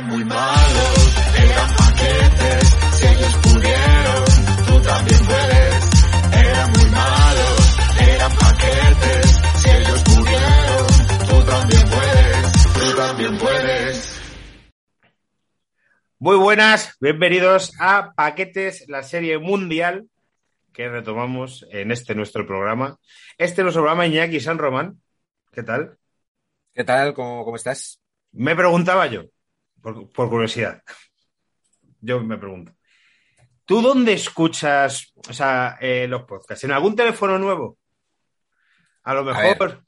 [0.00, 4.24] Eran muy malos, eran paquetes, si ellos pudieron,
[4.66, 5.74] tú también puedes.
[6.32, 10.86] Eran muy malos, eran paquetes, si ellos pudieron,
[11.28, 14.20] tú también puedes, tú también puedes.
[16.18, 20.08] Muy buenas, bienvenidos a Paquetes, la serie mundial
[20.72, 22.96] que retomamos en este nuestro programa.
[23.36, 25.02] Este nuestro programa Iñaki San Román.
[25.52, 25.98] ¿Qué tal?
[26.72, 27.12] ¿Qué tal?
[27.12, 28.00] ¿Cómo, cómo estás?
[28.32, 29.24] Me preguntaba yo,
[29.80, 30.82] por, por curiosidad.
[32.00, 32.72] Yo me pregunto.
[33.64, 36.64] ¿Tú dónde escuchas o sea, eh, los podcasts?
[36.64, 37.78] ¿En algún teléfono nuevo?
[39.04, 39.84] A lo A mejor.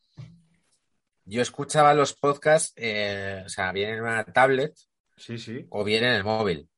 [1.25, 4.75] Yo escuchaba los podcasts, eh, o sea, bien en una tablet
[5.17, 6.69] Sí, sí, o bien en el móvil.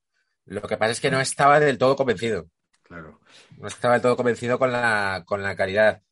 [0.46, 2.46] Lo que pasa es que no estaba del todo convencido.
[2.82, 3.20] claro.
[3.58, 6.02] No estaba del todo convencido con la, con la calidad.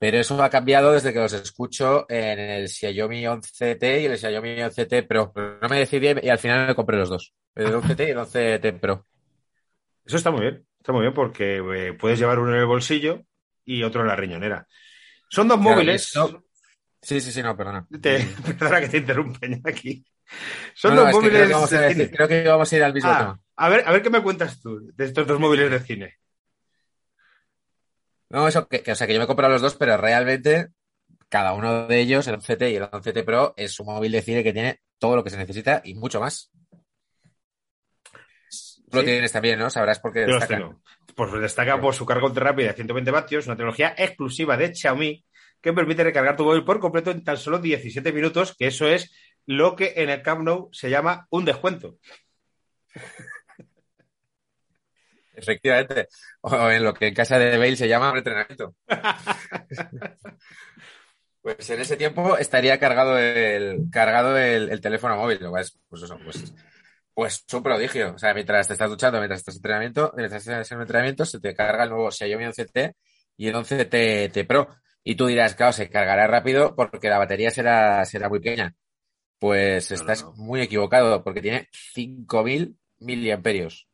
[0.00, 4.56] Pero eso ha cambiado desde que los escucho en el Xiaomi 11T y el Xiaomi
[4.56, 5.30] 11T Pro.
[5.32, 7.34] Pero no me decidí y al final me compré los dos.
[7.54, 9.06] El 11T y el 11T Pro.
[10.06, 10.66] Eso está muy bien.
[10.78, 13.20] Está muy bien porque eh, puedes llevar uno en el bolsillo
[13.66, 14.66] y otro en la riñonera.
[15.28, 16.10] Son dos Claro, móviles.
[17.02, 17.86] Sí, sí, sí, no, perdona.
[18.00, 18.26] Te-
[18.58, 20.02] perdona que te interrumpen aquí.
[20.74, 22.16] Son No, no, dos es que creo móviles que vamos a de decir- cine.
[22.16, 23.40] creo que vamos a ir al mismo Ah, tema.
[23.56, 26.14] a ver, a ver qué me cuentas tú de estos dos móviles de cine.
[28.30, 30.68] No, eso, que, que, o sea, que yo me he comprado los dos, pero realmente
[31.28, 34.42] cada uno de ellos, el 11T y el 11T Pro, es un móvil de cine
[34.42, 36.50] que tiene todo lo que se necesita y mucho más.
[38.92, 39.70] Lo tienes también, ¿no?
[39.70, 40.76] Sabrás por qué los destaca.
[41.14, 45.24] Pues destaca por su carga ultra rápida de 120 vatios, una tecnología exclusiva de Xiaomi
[45.60, 49.12] que permite recargar tu móvil por completo en tan solo 17 minutos, que eso es
[49.46, 51.98] lo que en el Camp Nou se llama un descuento.
[55.40, 56.08] Efectivamente.
[56.42, 58.74] O en lo que en casa de Bale se llama entrenamiento.
[61.42, 65.78] Pues en ese tiempo estaría cargado el, cargado el, el teléfono móvil, lo cual es,
[65.88, 66.54] pues eso, pues,
[67.14, 68.14] pues un prodigio.
[68.14, 71.40] O sea, mientras te estás duchando, mientras estás en entrenamiento, mientras estás en entrenamiento, se
[71.40, 72.94] te carga el nuevo Xiaomi 11T
[73.38, 74.68] y el 11T T Pro.
[75.02, 78.74] Y tú dirás, claro, se cargará rápido porque la batería será, será muy pequeña.
[79.38, 80.32] Pues no, estás no.
[80.34, 83.88] muy equivocado porque tiene 5.000 miliamperios.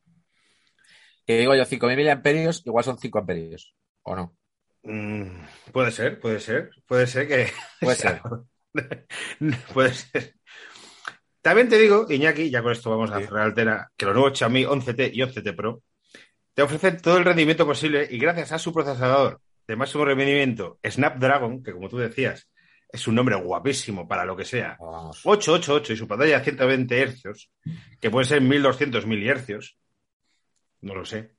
[1.26, 3.75] Que digo yo, 5.000 miliamperios igual son 5 amperios.
[4.03, 4.37] ¿O no?
[4.84, 7.48] Mm, puede ser, puede ser, puede ser que.
[7.81, 8.20] Puede ser.
[9.75, 10.34] puede ser.
[11.42, 13.25] También te digo, Iñaki, ya con esto vamos a Sí.
[13.25, 15.82] cerrar el tema, que los nuevos Xiaomi 11T y 11T Pro
[16.54, 21.62] te ofrecen todo el rendimiento posible y gracias a su procesador de máximo rendimiento Snapdragon,
[21.62, 22.48] que como tú decías,
[22.88, 25.20] es un nombre guapísimo para lo que sea, Vamos.
[25.25, 27.50] 888 y su pantalla de 120 Hz,
[28.00, 29.76] que puede ser 1200 mHz,
[30.81, 31.37] no lo sé,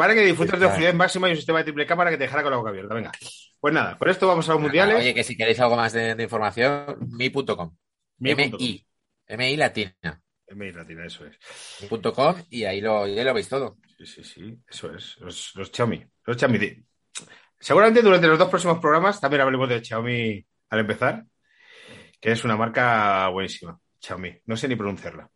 [0.00, 2.42] para que disfrutes de fluidez máxima y un sistema de triple cámara que te dejará
[2.42, 2.94] con la boca abierta.
[2.94, 3.12] Venga,
[3.60, 4.96] pues nada, con esto vamos a los mundiales.
[4.96, 7.76] Oye, que si queréis algo más de, de información, mi.com.
[8.16, 8.58] Mi.com.
[8.58, 8.86] MI.
[9.28, 10.22] MI latina.
[10.52, 11.38] Mi latina, eso es.
[11.82, 13.76] Mi.com y ahí lo, y ahí lo veis todo.
[13.98, 15.18] Sí, sí, sí, eso es.
[15.18, 16.02] Los, los Xiaomi.
[16.24, 16.82] Los Xiaomi.
[17.58, 21.26] Seguramente durante los dos próximos programas también hablemos de Xiaomi al empezar,
[22.18, 23.78] que es una marca buenísima.
[24.00, 24.34] Xiaomi.
[24.46, 25.30] No sé ni pronunciarla.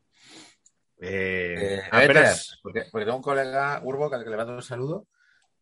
[1.07, 2.59] Eh, Eh, apenas.
[2.63, 5.07] porque, porque tengo un colega, Urbo, al que le mando un saludo,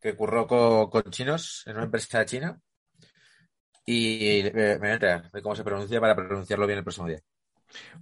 [0.00, 2.58] que curró co- con, chinos en una empresa china
[3.84, 7.08] y eh, me voy a enterar de cómo se pronuncia para pronunciarlo bien el próximo
[7.08, 7.20] día.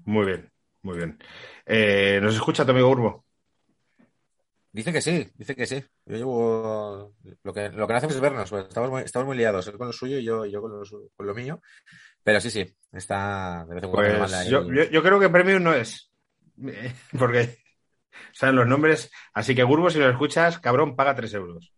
[0.04, 0.52] Muy bien,
[0.82, 1.18] muy bien.
[1.64, 3.24] Eh, ¿Nos escucha tu amigo Urbo?
[4.72, 5.84] Dice que sí, dice que sí.
[6.06, 7.14] Yo llevo.
[7.42, 9.66] Lo que, lo que no hacemos es vernos, pues estamos muy, estamos muy liados.
[9.66, 10.82] Él con lo suyo y yo, yo con, lo,
[11.16, 11.60] con lo mío.
[12.22, 13.64] Pero sí, sí, está.
[13.68, 16.09] De vez en cuando Pues yo, yo, yo creo que Premium no es.
[17.18, 17.58] Porque
[18.32, 19.10] saben los nombres.
[19.32, 21.72] Así que Urbo, si lo escuchas, cabrón, paga 3 euros.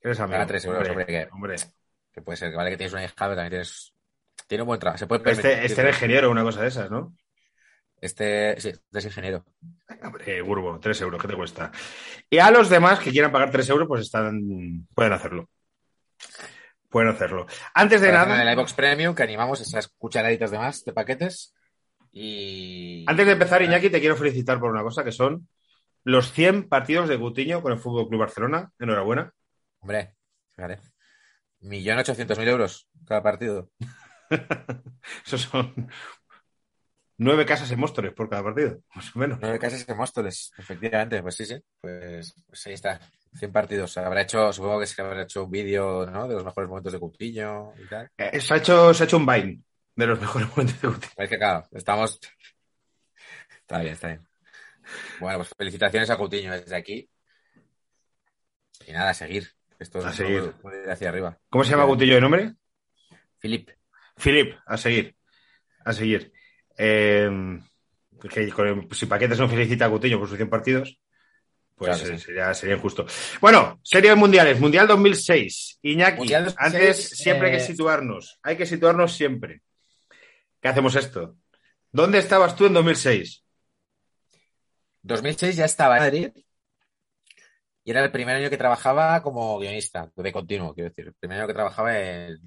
[0.00, 0.34] Eres amigo.
[0.36, 1.56] Paga tres euros, hombre, que- hombre.
[2.12, 3.92] que puede ser, que vale que tienes una hija, pero también tienes.
[4.46, 4.98] Tiene un buen trabajo.
[4.98, 5.66] Se puede Este, permitir.
[5.70, 7.14] este era ingeniero, una cosa de esas, ¿no?
[8.00, 9.44] Este, sí, este es ingeniero.
[10.04, 11.72] Hombre, Urbo, 3 euros, ¿qué te cuesta?
[12.30, 15.50] Y a los demás que quieran pagar 3 euros, pues están, pueden hacerlo.
[16.88, 17.46] Pueden hacerlo.
[17.74, 21.54] Antes de En nada, el iBox Premium, que animamos esas cucharaditas de más de paquetes.
[22.12, 23.04] Y.
[23.06, 25.48] antes de empezar, Iñaki, te quiero felicitar por una cosa, que son
[26.04, 28.70] los 100 partidos de Coutinho con el Fútbol Club Barcelona.
[28.78, 29.32] Enhorabuena.
[29.80, 30.14] Hombre,
[30.56, 30.80] fíjate.
[31.60, 33.70] Millón ochocientos mil euros cada partido.
[35.26, 35.88] Esos son
[37.16, 39.38] nueve casas en Móstoles por cada partido, más o menos.
[39.40, 41.20] Nueve casas en Móstoles, efectivamente.
[41.22, 41.60] Pues sí, sí.
[41.80, 43.00] Pues, pues ahí está.
[43.34, 43.98] 100 partidos.
[43.98, 46.26] Habrá hecho, supongo que se habrá hecho un vídeo, ¿no?
[46.26, 48.10] De los mejores momentos de Coutinho y tal.
[48.16, 49.60] Eh, se, ha hecho, se ha hecho un Vine
[49.98, 51.12] de los mejores momentos de Coutinho.
[51.16, 52.20] Es que claro, estamos.
[53.60, 54.26] Está bien, está bien.
[55.20, 57.08] Bueno, pues felicitaciones a Coutinho desde aquí.
[58.86, 59.48] Y nada, a seguir.
[59.78, 60.54] Esto es A muy- seguir.
[60.62, 61.38] muy hacia arriba.
[61.50, 62.54] ¿Cómo se llama Coutinho de nombre?
[63.38, 63.70] Filip.
[64.16, 65.14] Filip, a seguir.
[65.84, 66.32] A seguir.
[66.76, 67.28] Eh,
[68.20, 70.98] Que con- si Paquetes no felicita a Coutinho por sus 100 partidos,
[71.76, 72.24] pues Claro eh, sí.
[72.56, 73.06] sería, injusto.
[73.40, 74.58] Bueno, series mundiales.
[74.58, 75.78] Mundial 2006.
[75.82, 78.40] Iñaki, Mundial 2006, antes siempre hay eh, que situarnos.
[78.42, 79.62] Hay que situarnos siempre.
[80.60, 81.36] ¿Qué hacemos esto?
[81.92, 83.44] ¿Dónde estabas tú en 2006?
[85.02, 86.30] 2006 ya estaba en Madrid
[87.84, 91.06] y era el primer año que trabajaba como guionista, de continuo, quiero decir.
[91.06, 92.38] El primer año que trabajaba en,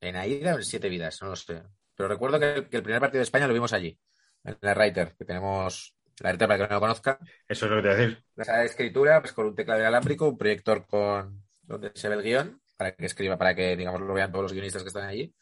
[0.00, 1.62] en AIDA o en Siete Vidas, no lo sé.
[1.94, 3.98] Pero recuerdo que el, que el primer partido de España lo vimos allí,
[4.44, 7.18] en la Writer, que tenemos, la para que no lo conozca,
[7.48, 8.24] Eso es lo que te voy a decir.
[8.36, 12.16] la sala de escritura, pues con un teclado inalámbrico, un proyector con donde se ve
[12.16, 15.04] el guion, para que escriba, para que, digamos, lo vean todos los guionistas que están
[15.08, 15.34] allí,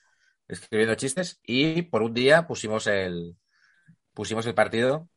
[0.48, 3.36] escribiendo chistes, y por un día pusimos el
[4.14, 5.08] pusimos el partido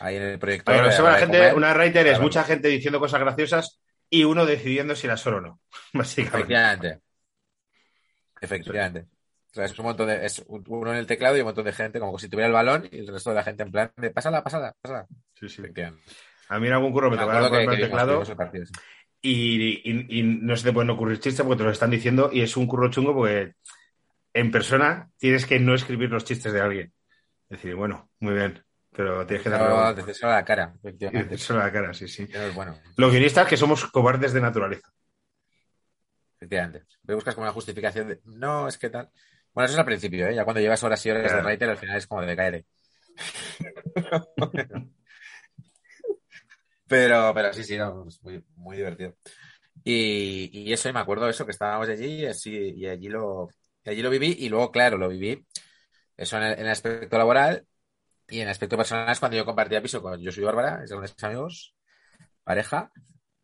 [0.00, 0.64] ahí en el proyector.
[0.74, 1.54] Para que lo a sepa la de gente, comer.
[1.54, 3.80] una writer es mucha gente diciendo cosas graciosas
[4.10, 5.60] y uno decidiendo si las son o no.
[5.92, 6.38] Básicamente.
[6.38, 7.00] Efectivamente.
[8.40, 9.06] Efectivamente.
[9.50, 11.64] O sea, es un montón de, es un- uno en el teclado y un montón
[11.64, 13.90] de gente, como si tuviera el balón y el resto de la gente en plan
[13.96, 15.06] de pásala, pásala, pásala.
[15.34, 15.62] Sí, sí.
[16.48, 18.72] A mí en algún curro me tocaba el teclado vimos el partido, sí.
[19.22, 22.42] y, y- y no se te pueden ocurrir chistes porque te lo están diciendo y
[22.42, 23.54] es un curro chungo porque
[24.32, 26.92] en persona tienes que no escribir los chistes de alguien.
[27.48, 31.36] Es decir, bueno, muy bien, pero tienes que No, darle te cesó la cara, efectivamente.
[31.50, 32.26] a la cara, sí, sí.
[32.32, 34.88] No es bueno, Los guionistas que somos cobardes de naturaleza.
[36.36, 36.84] efectivamente.
[37.04, 39.10] Me buscas como una justificación de no, es que tal.
[39.54, 40.34] Bueno, eso es al principio, ¿eh?
[40.34, 42.64] Ya cuando llevas horas y horas de writer, al final es como de caer.
[46.86, 49.14] Pero, pero sí, sí, no, es muy, muy divertido.
[49.84, 53.08] Y, y eso, y me acuerdo de eso, que estábamos allí y, así, y allí
[53.08, 53.48] lo,
[53.88, 54.36] y allí lo viví.
[54.38, 55.46] Y luego, claro, lo viví
[56.16, 57.66] eso en el, en el aspecto laboral
[58.28, 60.90] y en el aspecto personal es cuando yo compartía piso con Yo soy Bárbara, es
[60.90, 61.74] de unos amigos,
[62.44, 62.92] pareja,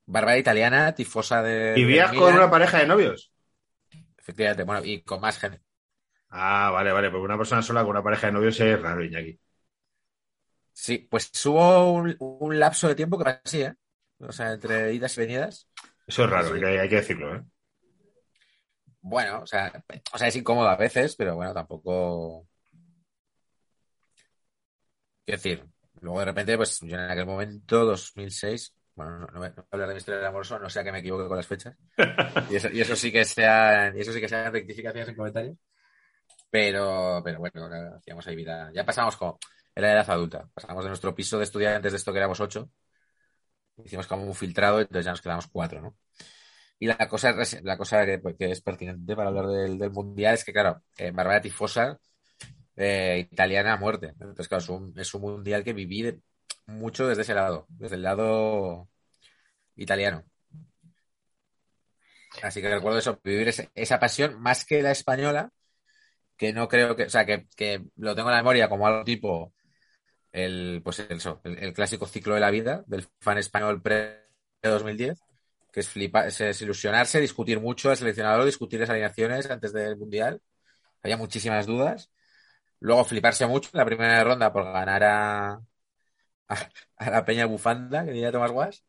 [0.07, 1.75] Bárbara italiana, tifosa de.
[1.77, 3.33] ¿Vivías con una pareja de novios?
[4.19, 5.61] Efectivamente, bueno, y con más gente.
[6.31, 9.39] Ah, vale, vale, porque una persona sola con una pareja de novios es raro, Iñaki.
[10.73, 13.75] Sí, pues hubo un, un lapso de tiempo que así, ¿eh?
[14.19, 15.69] O sea, entre idas y venidas.
[16.07, 16.55] Eso es raro, Sí.
[16.55, 17.45] hay, hay que decirlo, ¿eh?
[19.07, 19.71] Bueno, o sea,
[20.15, 22.47] o sea, es incómodo a veces, pero bueno, tampoco.
[25.25, 25.65] Quiero decir,
[26.01, 29.89] luego de repente, pues yo en aquel momento, 2006, bueno, no, no voy a hablar
[29.89, 31.77] de mi historia de amoroso, no sea que me equivoque con las fechas.
[32.51, 35.57] Y eso, y eso sí que sean, y eso sí que sean rectificaciones en comentarios.
[36.51, 38.71] Pero, pero bueno, hacíamos ahí vida.
[38.75, 39.39] Ya pasamos como,
[39.75, 40.49] era edad adulta.
[40.55, 42.71] Pasamos de nuestro piso de estudiantes de esto que éramos ocho.
[43.85, 45.97] Hicimos como un filtrado, entonces ya nos quedamos cuatro, ¿no?
[46.79, 50.45] Y la cosa, la cosa que, que es pertinente para hablar del, del mundial es
[50.45, 51.99] que, claro, eh, Barbara Tifosa,
[52.77, 54.09] eh, italiana a muerte.
[54.09, 56.21] Entonces, claro, es un, es un mundial que viví
[56.67, 58.89] mucho desde ese lado, desde el lado
[59.77, 60.25] italiano.
[62.43, 65.51] Así que recuerdo eso, vivir esa pasión más que la española,
[66.37, 69.05] que no creo que, o sea, que, que lo tengo en la memoria como algo
[69.05, 69.55] tipo
[70.33, 75.19] el, pues el, el clásico ciclo de la vida del fan español pre-2010,
[75.75, 79.97] que es flipar, es, es ilusionarse, discutir mucho al seleccionador, discutir las alineaciones antes del
[79.97, 80.41] mundial.
[81.03, 82.11] Había muchísimas dudas.
[82.81, 88.05] Luego fliparse mucho en la primera ronda por ganar a, a, a la Peña Bufanda,
[88.05, 88.85] que diría Tomás Guas.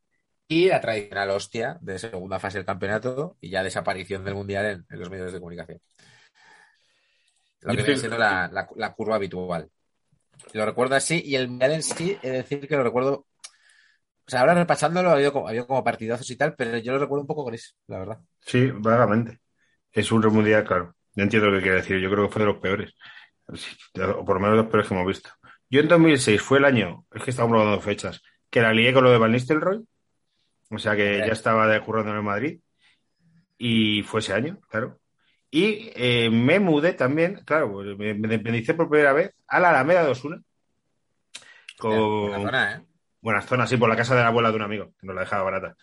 [0.48, 4.86] Y la tradicional hostia de segunda fase del campeonato y ya desaparición del mundial en,
[4.90, 5.82] en los medios de comunicación.
[7.62, 9.70] Lo que viene siendo la, la- la curva habitual.
[10.54, 13.26] Lo recuerdo así y el mundial en sí, de decir que lo recuerdo.
[14.28, 16.94] O sea, ahora repasándolo, ha habido como, ha habido como partidazos y tal, pero yo
[16.94, 18.20] lo recuerdo un poco gris, la verdad.
[18.40, 19.40] Sí, vagamente.
[19.92, 20.96] Es un mundial, claro.
[21.14, 22.00] Yo entiendo lo que quiere decir.
[22.00, 22.94] Yo creo que fue de los peores.
[23.48, 25.30] O por lo menos de los peores que hemos visto.
[25.70, 28.94] Yo en 2006 fue el año, es que estamos hablando de fechas, que la lié
[28.94, 29.86] con lo de Van Nistelrooy.
[30.72, 32.60] O sea que ya estaba de currando en el Madrid.
[33.58, 35.00] Y fue ese año, claro.
[35.52, 40.04] Y eh, me mudé también, claro, pues me, independicé por primera vez a la Alameda
[40.04, 40.42] de Osuna.
[41.78, 42.95] Con, zona, ¿eh?
[43.26, 45.22] Buenas zonas, sí, por la casa de la abuela de un amigo, que nos la
[45.24, 45.76] dejaba barata.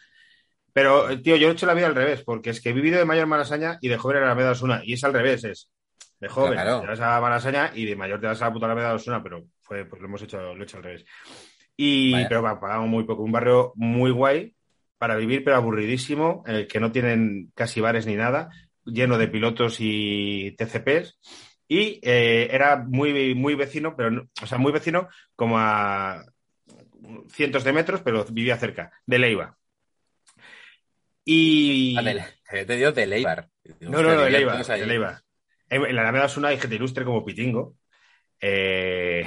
[0.72, 2.98] Pero, eh, tío, yo he hecho la vida al revés, porque es que he vivido
[2.98, 4.80] de mayor Malasaña y de joven en la Alameda Osuna.
[4.84, 5.68] Y es al revés, es
[6.20, 6.80] de joven Claro.
[6.80, 9.44] te vas a Malasaña y de mayor te vas a la puta Alameda Osuna, pero
[9.60, 11.04] fue, pues lo hemos hecho, lo he hecho al revés.
[11.76, 12.28] Y, Vaya.
[12.28, 13.22] pero pagamos muy poco.
[13.24, 14.54] Un barrio muy guay
[14.98, 18.50] para vivir, pero aburridísimo, en el que no tienen casi bares ni nada,
[18.84, 21.18] lleno de pilotos y TCPs.
[21.66, 26.22] Y eh, era muy, muy vecino, pero no- o sea, muy vecino como a
[27.28, 29.56] cientos de metros, pero vivía cerca, de Leiva.
[31.24, 31.96] Y.
[31.98, 33.48] Ah, de Le- te digo de Leibar.
[33.80, 34.86] No, no, no, de Leiva, de.
[34.86, 35.22] Leiva.
[35.68, 37.76] En la Alameda Osuna hay gente ilustre como Pitingo.
[38.40, 39.24] Eh,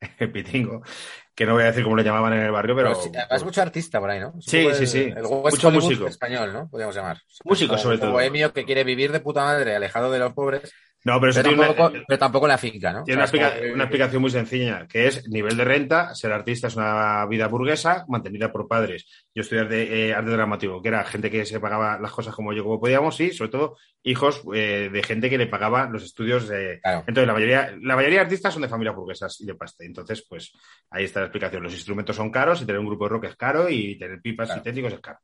[0.32, 0.82] Pitingo,
[1.34, 2.90] que no voy a decir cómo le llamaban en el barrio, pero.
[2.90, 4.34] Pero sí, además mucho artista por ahí, ¿no?
[4.38, 4.98] Es Sí, sí, el- sí.
[5.16, 6.06] El West Mucho músico.
[6.06, 6.68] español, ¿no?
[6.70, 7.18] Podríamos llamar.
[7.44, 8.12] Músico, sobre todo.
[8.12, 10.72] bohemio que quiere vivir de puta madre, alejado de los pobres.
[11.06, 13.04] No, pero eso Pero tiene una, tampoco, pero tampoco la finca, ¿no?
[13.04, 15.56] tiene una O sea, es explica- como que- una explicación muy sencilla, que es nivel
[15.56, 19.06] de renta, ser artista es una vida burguesa, mantenida por padres.
[19.32, 22.64] Yo estudié eh, arte dramático, que era gente que se pagaba las cosas como yo,
[22.64, 26.80] como podíamos, y sobre todo hijos eh, de gente que le pagaba los estudios de,
[26.82, 27.04] Claro.
[27.06, 29.84] Entonces, la mayoría, la mayoría de artistas son de familias burguesas y de pasta.
[29.84, 30.52] Entonces, pues
[30.90, 31.62] ahí está la explicación.
[31.62, 34.48] Los instrumentos son caros y tener un grupo de rock es caro y tener pipas
[34.48, 34.60] Claro.
[34.60, 35.18] y técnicos es caro.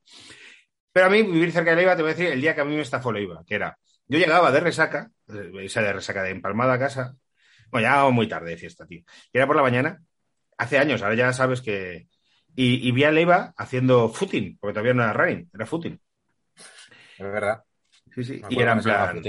[0.92, 2.64] Pero a mí, vivir cerca de Leiva, te voy a decir el día que a
[2.64, 3.76] mí me estafó Leiva, que era,
[4.12, 7.16] yo llegaba de resaca, eh, esa de resaca de empalmada a casa,
[7.70, 9.00] bueno, ya muy tarde de fiesta, tío.
[9.32, 10.02] Y era por la mañana,
[10.58, 12.08] hace años, ahora ya sabes que...
[12.56, 16.00] Y, y vi a Leiva haciendo footing, porque todavía no era running, era footing.
[17.16, 17.64] Es verdad.
[18.14, 18.42] Sí, sí.
[18.50, 19.22] Y era en plan,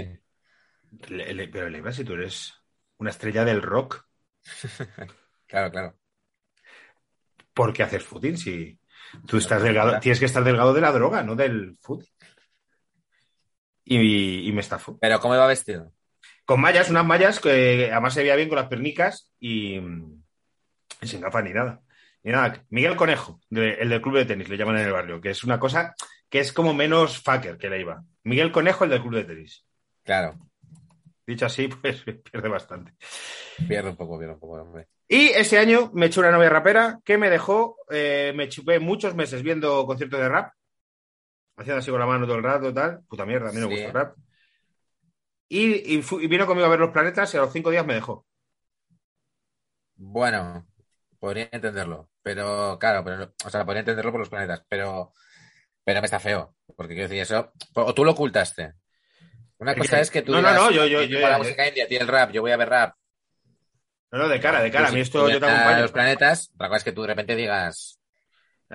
[1.10, 2.54] le- le- pero Leiva, si tú eres
[2.98, 4.06] una estrella del rock,
[5.48, 5.98] Claro, claro.
[7.54, 8.80] ¿por qué haces footing si
[9.28, 10.00] tú estás delgado?
[10.00, 12.08] Tienes que estar delgado de la droga, no del footing.
[13.86, 14.98] Y, y me estafó.
[15.00, 15.92] Pero ¿cómo iba vestido?
[16.46, 19.78] Con mallas, unas mallas que además se veía bien con las pernicas y,
[21.02, 21.82] y sin gafas ni nada.
[22.24, 22.63] Ni nada.
[22.70, 25.44] Miguel Conejo, de- el del club de tenis, le llaman en el barrio, que es
[25.44, 25.94] una cosa
[26.30, 28.04] que es como menos fucker que la iba.
[28.24, 29.66] Miguel Conejo, el del club de tenis.
[30.04, 30.38] Claro.
[31.28, 32.94] Dicho así, pues pierde bastante.
[33.68, 34.88] Pierde un poco, pierde un poco, hombre.
[35.08, 39.13] Y ese año me eché una novia rapera que me dejó, eh, me chupé muchos
[39.16, 40.54] meses viendo conciertos de rap,
[41.57, 43.03] haciendo así con la mano todo el rato, tal.
[43.07, 43.81] Puta mierda, a mí no me Sí.
[43.83, 44.17] gusta el rap.
[45.50, 47.93] Y, y y vino conmigo a ver los planetas y a los cinco días me
[47.93, 48.25] dejó.
[49.95, 50.65] Bueno,
[51.19, 55.13] podría entenderlo, pero claro, pero, o sea, podría entenderlo por los planetas, pero,
[55.83, 58.74] pero me está feo, porque quiero decir eso, o tú lo ocultaste.
[59.60, 61.67] Una ¿El cosa es que tú No, no, digas, no, yo- yo- "Yo la música
[61.67, 62.95] india, tiene el rap, yo voy a ver rap.
[64.12, 64.89] No, no, de cara, de cara.
[64.89, 65.81] A mí esto y yo te acompaño.
[65.81, 68.00] los planetas, otra cosa es que tú de repente digas,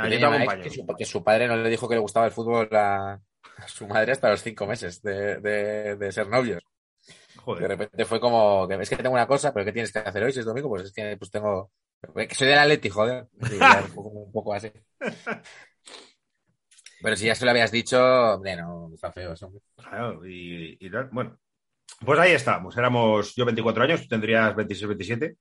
[0.07, 0.63] yo te acompaño.
[0.63, 3.15] que, su, que su padre no le dijo que le gustaba el fútbol a,
[3.57, 6.63] a su madre hasta los cinco meses de, de- de ser novios.
[7.47, 10.33] De repente fue como, es que tengo una cosa, pero ¿qué tienes que hacer hoy
[10.33, 10.69] si es domingo?
[10.69, 11.71] Pues es que pues tengo,
[12.15, 13.27] que soy del Atleti, joder.
[13.41, 14.71] Un, poco, un poco así.
[17.01, 17.99] Pero si ya se lo habías dicho,
[18.35, 19.53] hombre, no, está feo eso.
[19.77, 20.77] Claro, y,
[21.13, 21.39] bueno.
[22.05, 22.77] Pues ahí estábamos.
[22.77, 25.37] Éramos yo 24 años, tú tendrías 26, 27.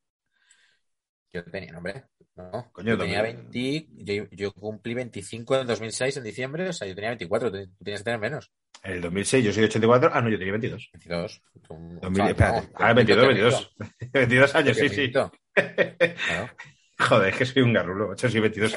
[1.33, 2.05] Yo tenía, hombre,
[2.37, 2.69] no.
[2.71, 3.49] Coño, yo tenía también.
[3.51, 7.57] 20, yo, yo cumplí 25 en 2006, en diciembre, o sea, yo tenía 24, tú
[7.83, 8.51] tienes que tener menos.
[8.83, 10.11] En el 2006 yo soy 84.
[10.13, 10.89] Ah, no, yo tenía 22.
[10.93, 11.41] 22.
[11.67, 12.67] Tú- 2000, no, espérate.
[12.67, 13.75] no, Ah, 22, te 22.
[14.13, 15.11] 22 años, sí, sí.
[15.11, 15.31] Claro.
[16.99, 18.09] Joder, es que soy un garrulo.
[18.09, 18.75] 8 y 22.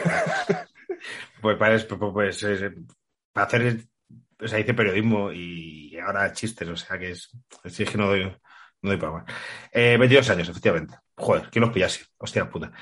[1.41, 2.73] pues para, pues, pues, eh,
[3.33, 3.79] para hacer,
[4.41, 7.31] o sea, hice periodismo y ahora chistes, o sea que es,
[7.65, 8.25] es que no doy,
[8.83, 9.25] no para más.
[9.73, 10.95] Eh, 22 años, efectivamente.
[11.15, 12.05] Joder, que nos pillase.
[12.19, 12.73] Hostia puta.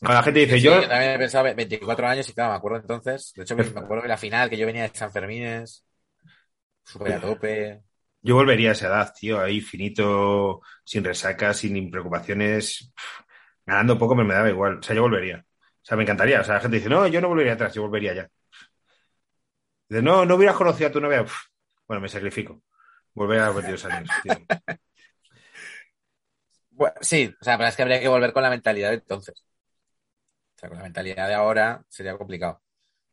[0.00, 2.78] La gente dice Sí, yo, yo también he pensado 24 años y claro, me acuerdo
[2.78, 3.32] entonces.
[3.34, 5.84] De hecho, me acuerdo de la final que yo venía de San Fermines,
[6.84, 7.82] súper a tope.
[8.22, 12.92] yo volvería a esa edad, tío, ahí finito, sin resacas, sin preocupaciones,
[13.64, 14.78] ganando poco, pero me daba igual.
[14.78, 15.38] O sea, yo volvería.
[15.38, 16.40] O sea, me encantaría.
[16.40, 18.30] O sea, la gente dice, no, yo no volvería atrás, yo volvería ya.
[19.88, 21.24] Dice, no, no hubieras conocido a tu novia.
[21.86, 22.62] Bueno, me sacrifico.
[23.14, 24.10] Volver a los 22 años.
[24.22, 24.34] tío.
[26.70, 29.45] Bueno, sí, o sea, pero es que habría que volver con la mentalidad entonces.
[30.56, 32.62] O sea, con la mentalidad de ahora sería complicado.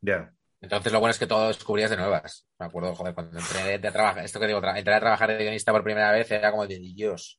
[0.00, 0.32] Ya.
[0.60, 2.46] Entonces lo bueno es que todo descubrías de nuevas.
[2.58, 5.72] Me acuerdo, joder, cuando entré de trabajar, esto que digo, entré a trabajar de guionista
[5.72, 7.38] por primera vez era como de Dios.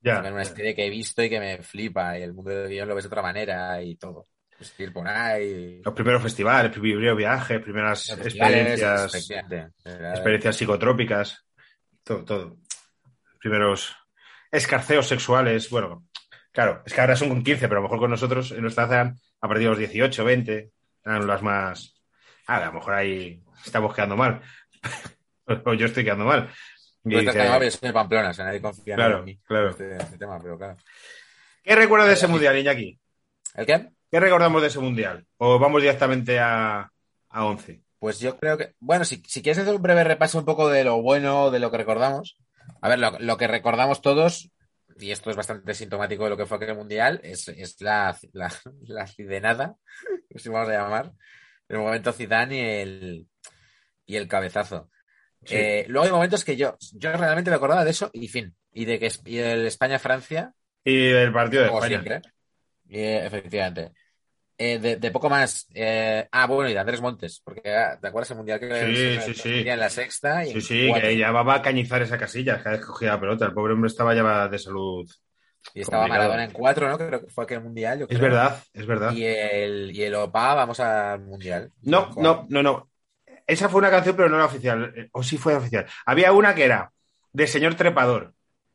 [0.00, 0.18] Ya.
[0.18, 2.96] Una serie que he visto y que me flipa y el mundo del guion lo
[2.96, 4.26] ves de otra manera y todo.
[4.56, 5.80] Pues ir por ahí.
[5.84, 9.30] Los primeros festivales, primeros viajes, primeras experiencias.
[9.84, 11.46] Era- experiencias psicotrópicas,
[12.02, 12.56] todo, todo.
[13.38, 13.94] Primeros
[14.50, 16.06] escarceos sexuales, bueno,
[16.50, 18.86] claro, es que ahora son con 15, pero a lo mejor con nosotros en nuestra
[18.86, 20.70] edad a partir de los 18, 20,
[21.04, 21.94] eran las más...
[22.46, 24.40] Ah, a lo mejor ahí estamos quedando mal.
[25.64, 26.48] o yo estoy quedando mal.
[27.04, 29.38] Y dice, yo soy de Pamplona, o sea, nadie confía Claro, en mí.
[29.44, 29.70] claro.
[29.70, 30.76] Este, este tema, pero claro.
[31.62, 32.98] ¿Qué recuerdas de ese mundial, Iñaki?
[33.54, 33.90] ¿El qué?
[34.10, 35.24] ¿Qué recordamos de ese mundial?
[35.36, 36.90] ¿O vamos directamente a,
[37.28, 37.80] a 11?
[37.98, 40.84] Pues yo creo que, bueno, si, si quieres hacer un breve repaso un poco de
[40.84, 42.36] lo bueno, de lo que recordamos.
[42.80, 44.50] A ver, lo, lo que recordamos todos,
[44.98, 48.52] y esto es bastante sintomático de lo que fue aquel mundial, es, es la, la,
[48.82, 49.76] la cidenada,
[50.34, 51.12] si vamos a llamar,
[51.68, 53.26] el momento Zidane y el,
[54.06, 54.90] y el cabezazo.
[55.44, 55.56] Sí.
[55.56, 58.54] Eh, luego hay momentos que yo, yo realmente me acordaba de eso y fin.
[58.72, 60.52] Y de que y el España-Francia,
[60.84, 61.88] Y el partido de España.
[61.88, 62.22] siempre.
[62.88, 63.92] Y, eh, efectivamente.
[64.58, 65.66] Eh, de, de poco más.
[65.74, 69.34] eh, ah, bueno, y de Andrés Montes, porque ah, ¿te acuerdas el mundial que Sí,
[69.34, 69.68] sí, sí.
[69.68, 70.46] en la sexta?
[70.46, 71.08] Y Sí, sí, cuatro.
[71.08, 73.44] que ya va a cañizar esa casilla cada vez que cogía la pelota.
[73.44, 75.06] El pobre hombre estaba ya de salud.
[75.74, 76.28] Y estaba complicado.
[76.28, 76.96] Maradona en cuatro, ¿no?
[76.96, 77.98] Creo que fue aquel mundial.
[77.98, 79.12] yo Es verdad, es verdad.
[79.12, 81.72] Y el, y el OPA, vamos al mundial.
[81.82, 82.88] No, no, no, no.
[83.46, 85.08] Esa fue una canción, pero no la oficial.
[85.12, 85.86] O sí fue oficial.
[86.06, 86.92] Había una que era
[87.32, 88.32] de Señor Trepador,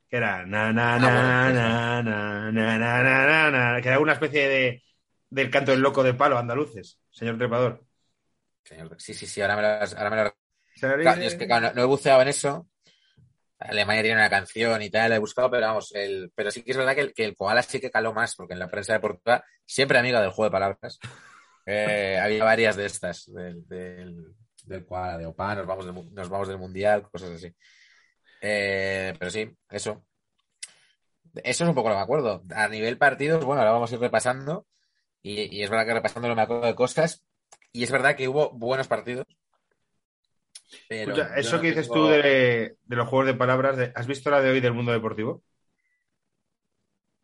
[0.10, 4.00] que era na na na bueno, na na na na na na na, que era
[4.00, 4.84] una especie de
[5.32, 7.84] del canto del loco de palo andaluces, señor trepador.
[8.64, 10.36] Señor, Sí, sí, sí, ahora me lo, ahora me lo
[10.80, 12.68] Claro, yo es que claro, no, no he buceado en eso.
[13.60, 16.72] Alemania tiene una canción y tal, la he buscado, pero vamos, el, pero sí que
[16.72, 18.94] es verdad que el, que el koala sí que caló más, porque en la prensa
[18.94, 21.00] deportiva, siempre amiga del juego de palabras,
[21.66, 24.34] eh, había varias de estas, del, del,
[24.66, 27.54] del koala, de Opa, nos vamos nos vamos del mundial, cosas así.
[28.42, 30.04] Eh, pero sí, eso.
[31.36, 32.44] Eso es un poco lo que me acuerdo.
[32.54, 34.66] A nivel partidos, bueno, ahora vamos a ir repasando,
[35.24, 37.24] y, y es verdad que repasando me acuerdo de cosas,
[37.72, 39.25] y es verdad que hubo buenos partidos.
[40.88, 43.92] Pero Escucha, eso no que dices tengo- tú de, de los juegos de palabras, de-
[43.96, 45.44] ¿has visto la de hoy del mundo deportivo?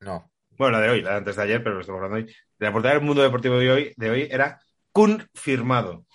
[0.01, 0.31] No.
[0.57, 2.35] Bueno, la de hoy, la de antes de ayer, pero lo estamos hablando hoy.
[2.59, 4.59] La portada del mundo deportivo de hoy, de hoy era
[4.91, 6.05] confirmado.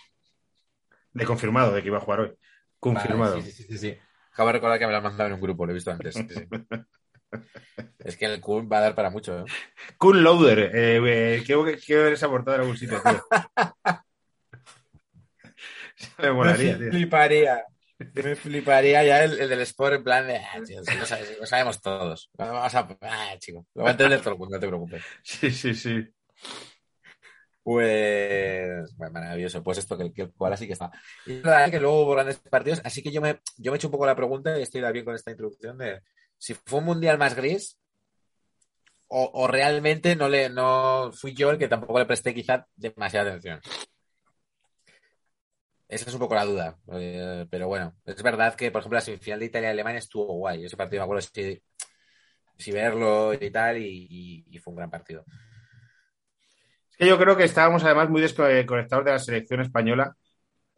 [1.13, 2.33] De confirmado, de que iba a jugar hoy.
[2.81, 3.37] Confirmado.
[3.37, 3.99] Vale, sí, sí, sí, sí.
[4.33, 6.15] Acabo de recordar que me lo han mandado en un grupo, lo he visto antes.
[6.15, 6.47] sí, sí.
[7.99, 9.45] es que el Kun va a dar para mucho, ¿eh?
[9.99, 10.71] Kun Loader.
[10.75, 13.23] Eh, eh, quiero, quiero ver esa portada en algún sitio, tío.
[16.19, 16.91] me molaría, me tío.
[16.91, 17.65] fliparía.
[18.15, 21.39] Me fliparía ya el, el del Sport en plan de, ah, tío, si lo, sabes-
[21.39, 22.31] lo sabemos todos.
[22.35, 25.03] Vamos a, ah, chico, lo va a entender todo el mundo, no te preocupes.
[25.23, 26.05] Sí, sí, sí.
[27.63, 29.63] Pues, bueno, maravilloso.
[29.63, 30.91] Pues esto, que el, que el koala sí que está.
[31.27, 33.79] Y es verdad que luego hubo grandes partidos, así que yo me, yo me he
[33.79, 36.01] hecho un poco la pregunta y estoy bien con esta introducción de
[36.43, 37.79] si fue un mundial más gris
[39.07, 43.61] o, realmente no le no fui yo el que tampoco le presté quizá demasiada atención.
[45.87, 46.79] Esa es un poco la duda.
[46.95, 50.65] Eh, pero bueno, es verdad que, por ejemplo, la semifinal de Italia-Alemania estuvo guay.
[50.65, 51.63] Ese partido me acuerdo si,
[52.59, 55.25] si verlo y tal, y, y- y fue un gran partido.
[56.91, 60.17] Es que yo creo que estábamos además muy desconectados de la selección española.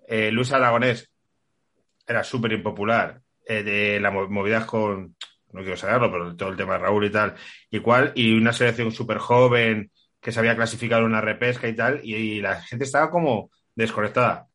[0.09, 1.11] Eh, Luis Aragonés
[2.07, 3.23] era súper impopular.
[3.47, 5.15] eh, de las mo- movidas con,
[5.55, 7.35] no quiero saberlo, pero todo el tema de Raúl y tal,
[7.71, 11.75] y cual, y una selección súper joven que se había clasificado en una repesca y
[11.77, 14.47] tal, y, y la gente estaba como desconectada.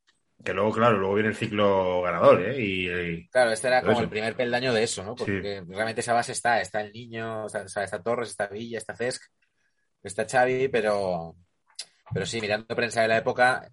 [0.44, 2.58] Que luego, claro, luego viene el ciclo ganador, ¿eh?
[2.62, 4.02] Y, y- Claro, este era como eso.
[4.04, 5.13] el primer peldaño de eso, ¿no?
[5.13, 9.21] Porque realmente esa base está, está el niño, está, está Torres, está Villa, está Cesc,
[10.02, 11.36] está Xavi, pero,
[12.13, 13.69] pero sí, mirando prensa de la época,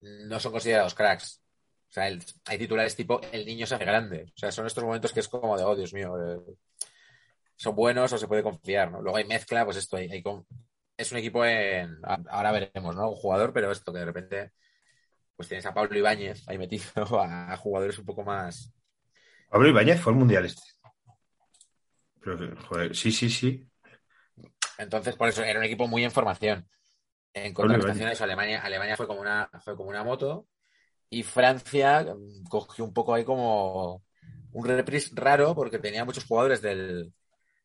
[0.00, 1.40] no son considerados cracks.
[1.88, 4.24] O sea, el- hay titulares tipo el niño se hace grande.
[4.34, 6.40] O sea, son estos momentos que es como de, oh, Dios mío, eh,
[7.56, 9.00] son buenos o se puede confiar, ¿no?
[9.02, 10.46] Luego hay mezcla, pues esto, hay, hay con-
[10.96, 11.98] es un equipo en,
[12.28, 13.10] ahora veremos, ¿no?
[13.10, 14.52] Un jugador, pero esto que de repente,
[15.36, 16.84] pues tienes a Pablo Ibáñez ahí metido,
[17.20, 18.72] a jugadores un poco más,
[19.50, 20.62] Pablo Ibáñez fue el mundial este.
[22.20, 23.66] Pero joder, sí, sí, sí.
[24.76, 26.68] Entonces, por eso era un equipo muy en formación.
[27.32, 27.54] En
[28.08, 30.46] eso, Alemania, Alemania fue como una, fue como una moto
[31.10, 34.02] y Francia mm, cogió un poco ahí como
[34.52, 37.12] un reprise raro porque tenía muchos jugadores del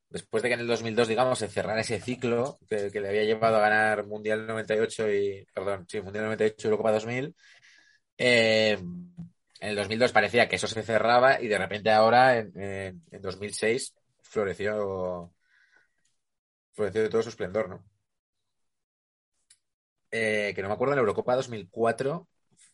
[0.09, 3.57] después de que en el 2002, digamos, se cerrara ese ciclo que, le había llevado
[3.57, 7.35] a ganar Mundial 98 y, perdón, sí, Mundial 98 y Eurocopa 2000.
[8.17, 8.79] eh,
[9.61, 13.21] en el 2002 parecía que eso se cerraba y de repente ahora, en, en- en
[13.21, 15.33] 2006, floreció
[16.73, 17.83] floreció de todo su esplendor, ¿no?
[20.11, 22.27] Eh, que no me acuerdo en la Eurocopa 2004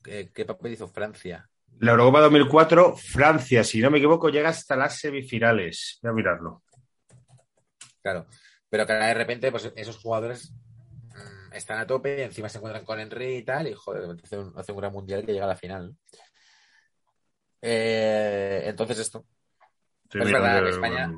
[0.03, 1.49] ¿qué, qué papel hizo Francia?
[1.79, 5.99] La Eurocopa 2004, Francia, si no me equivoco, llega hasta las semifinales.
[6.01, 6.63] Voy a mirarlo.
[8.01, 8.27] Claro,
[8.69, 10.53] pero que de repente pues esos jugadores
[11.15, 14.37] mm, están a tope y encima se encuentran con Henry y tal y joder, hace
[14.37, 15.95] un, hace un gran mundial que llega a la final.
[17.61, 19.25] Eh, entonces esto.
[20.13, 21.11] Es verdad que España-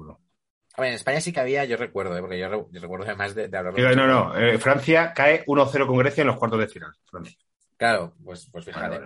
[0.74, 2.22] A ver, en España sí que había, yo recuerdo, ¿eh?
[2.22, 5.88] porque yo, re- yo recuerdo además de, de hablar No, no, eh, Francia cae 1-0
[5.88, 6.92] con Grecia en los cuartos de final.
[7.10, 7.38] Francia.
[7.82, 9.02] Claro, pues, pues fíjate.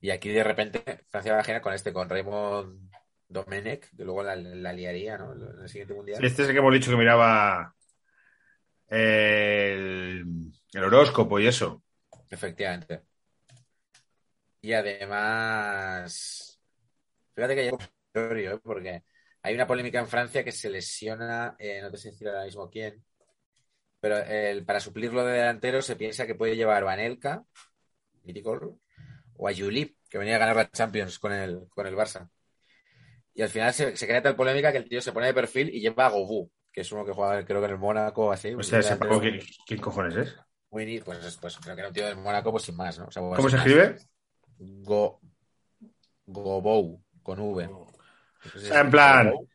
[0.00, 2.88] Y aquí de repente Francia va a girar con este, con Raymond
[3.26, 5.32] Domenech, que luego la, la liaría, ¿no?
[5.32, 6.24] En el siguiente mundial.
[6.24, 7.74] Este es el que hemos dicho que miraba
[8.86, 10.24] el,
[10.72, 11.82] el horóscopo y eso.
[12.30, 13.02] Efectivamente.
[14.60, 16.60] Y además,
[17.34, 17.78] fíjate que hay un
[18.14, 18.60] ¿eh?
[18.62, 19.02] porque
[19.42, 22.70] hay una polémica en Francia que se lesiona, eh, no te sé decir ahora mismo
[22.70, 23.04] quién,
[23.98, 27.44] pero el, para suplirlo de delantero se piensa que puede llevar Vanelka,
[28.24, 28.78] mítico,
[29.36, 32.28] o a Juli, que venía a ganar la Champions con el, con el Barça.
[33.34, 35.70] Y al final se, se crea tal polémica que el tío se pone de perfil
[35.74, 38.52] y lleva a Gobú, que es uno que juega creo que en el Mónaco así.
[38.54, 40.36] O sea, ¿quién, quién cojones es?
[40.70, 43.06] muy- pues, pues creo que era un tío del Mónaco, pues sin más, ¿no?
[43.06, 43.66] O sea, bueno, ¿Cómo se sin más.
[43.66, 44.82] escribe?
[44.82, 45.20] Go,
[46.26, 47.66] Gobou, con V.
[47.66, 49.48] O sea, en plan- Gobou.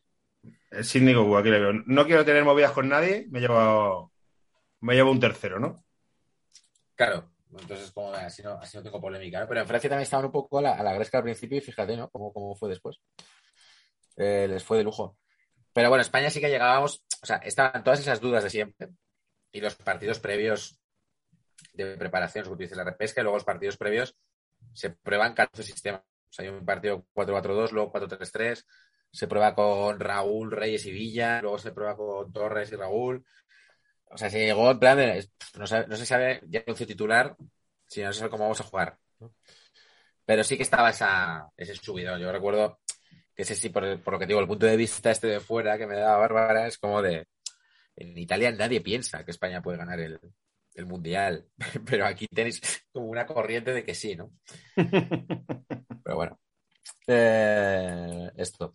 [0.70, 1.72] El Sidney Goku, aquí le veo.
[1.86, 4.12] No quiero tener movidas con nadie, me llevo,
[4.80, 5.84] me llevo un tercero, ¿no?
[6.94, 9.46] Claro, entonces como así no, así no tengo polémica.
[9.48, 12.10] Pero en Francia también estaban un poco a la, gresca al principio y fíjate, ¿no?
[12.10, 13.00] Cómo, cómo fue después.
[14.16, 15.16] Eh, les fue de lujo.
[15.72, 18.88] Pero bueno, España sí que llegábamos, o sea, estaban todas esas dudas de siempre
[19.52, 20.78] y los partidos previos
[21.72, 24.16] de preparación, tú dices, la repesca y luego los partidos previos
[24.72, 26.02] se prueban 14 sistemas.
[26.02, 28.64] O sea, hay un partido 4-4-2, luego 4-3-3,
[29.10, 33.24] se prueba con Raúl, Reyes y Villa, luego se prueba con Torres y Raúl.
[34.10, 37.36] O sea, se llegó en plan de, no, sabe- no se sabe ya once titular,
[37.86, 38.98] si no se sabe cómo vamos a jugar.
[39.20, 39.32] ¿no?
[40.24, 42.20] Pero sí que estaba esa, ese subidón.
[42.20, 42.80] Yo recuerdo
[43.34, 45.78] que ese sí, por, por lo que digo, el punto de vista este de fuera
[45.78, 47.26] que me da Bárbara es como de,
[47.96, 50.20] en Italia nadie piensa que España puede ganar el,
[50.74, 51.46] el Mundial,
[51.86, 52.60] pero aquí tenéis
[52.92, 54.32] como una corriente de que sí, ¿no?
[56.04, 56.38] Pero bueno.
[57.08, 58.74] Eh, esto.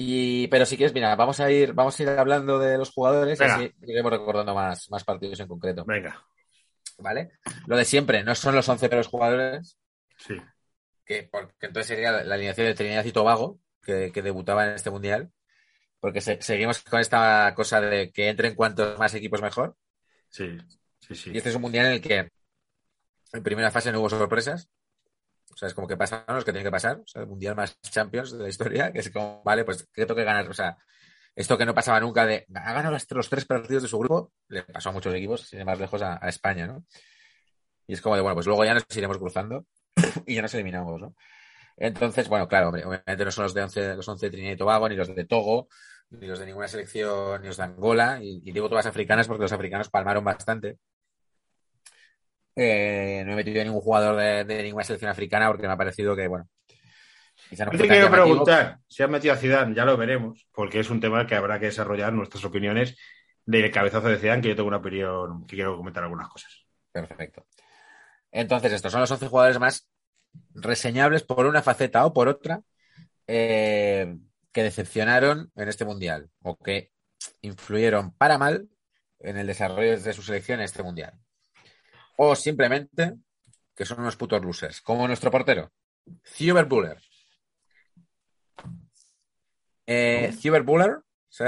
[0.00, 3.36] Y, pero si quieres, mira, vamos a ir, vamos a ir hablando de los jugadores
[3.40, 3.56] y Venga.
[3.56, 5.84] así iremos recordando más, más partidos en concreto.
[5.84, 6.24] Venga,
[6.98, 7.32] ¿Vale?
[7.66, 9.76] Lo de siempre, no son los 11 peores jugadores,
[10.16, 10.36] sí.
[11.04, 14.74] que porque entonces sería la, la alineación de Trinidad y Tobago, que, que debutaba en
[14.74, 15.32] este mundial.
[16.00, 19.76] Porque se- seguimos con esta cosa de que entren cuantos más equipos mejor.
[20.28, 20.56] Sí,
[21.00, 21.30] sí, sí.
[21.34, 22.28] Y este es un mundial en el que
[23.32, 24.68] en primera fase no hubo sorpresas.
[25.58, 27.00] O sea, es como que pasaron los que tienen que pasar.
[27.00, 30.06] O sea, el mundial más Champions de la historia, que es como, vale, pues ¿qué
[30.06, 30.48] tengo que ganar?
[30.48, 30.78] O sea,
[31.34, 34.62] esto que no pasaba nunca de ha ganado los tres partidos de su grupo, le
[34.62, 36.84] pasó a muchos equipos, sin ir más lejos a, a España, ¿no?
[37.88, 39.66] Y es como de, bueno, pues luego ya nos iremos cruzando
[40.26, 41.16] y ya nos eliminamos, ¿no?
[41.76, 44.56] Entonces, bueno, claro, hombre, obviamente no son los de 11, los 11 de Trinidad y
[44.56, 45.68] Tobago, ni los de Togo,
[46.10, 49.42] ni los de ninguna selección, ni los de Angola, y, y digo todas africanas porque
[49.42, 50.78] los africanos palmaron bastante.
[52.60, 55.76] Eh, no he metido a ningún jugador de, de ninguna selección africana porque me ha
[55.76, 56.48] parecido que, bueno,
[57.48, 60.90] quizá no te quiero preguntar si has metido a Zidane, ya lo veremos, porque es
[60.90, 62.98] un tema que habrá que desarrollar nuestras opiniones
[63.46, 66.66] del cabezazo de Zidane, que yo tengo una opinión que quiero comentar algunas cosas.
[66.90, 67.46] Perfecto.
[68.32, 69.88] Entonces, estos son los 11 jugadores más
[70.54, 72.60] reseñables por una faceta o por otra
[73.28, 74.16] eh,
[74.50, 76.90] que decepcionaron en este mundial o que
[77.40, 78.68] influyeron para mal
[79.20, 81.14] en el desarrollo de su selección en este mundial.
[82.24, 83.02] O simplemente
[83.76, 85.70] que son unos putos losers, como nuestro portero,
[86.40, 86.98] Hubert Buller.
[89.86, 90.32] Eh,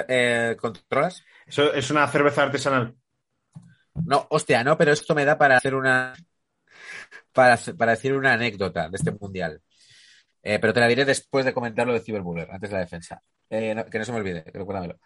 [0.08, 1.24] eh, ¿controlas?
[1.46, 2.94] Eso es una cerveza artesanal.
[4.06, 6.14] No, hostia, no, pero esto me da para hacer una.
[7.32, 9.60] Para, para decir una anécdota de este mundial.
[10.42, 13.22] Eh, pero te la diré después de comentar lo de Cyberbuller, antes de la defensa.
[13.48, 14.98] Eh, no- que no se me olvide, recuérdamelo.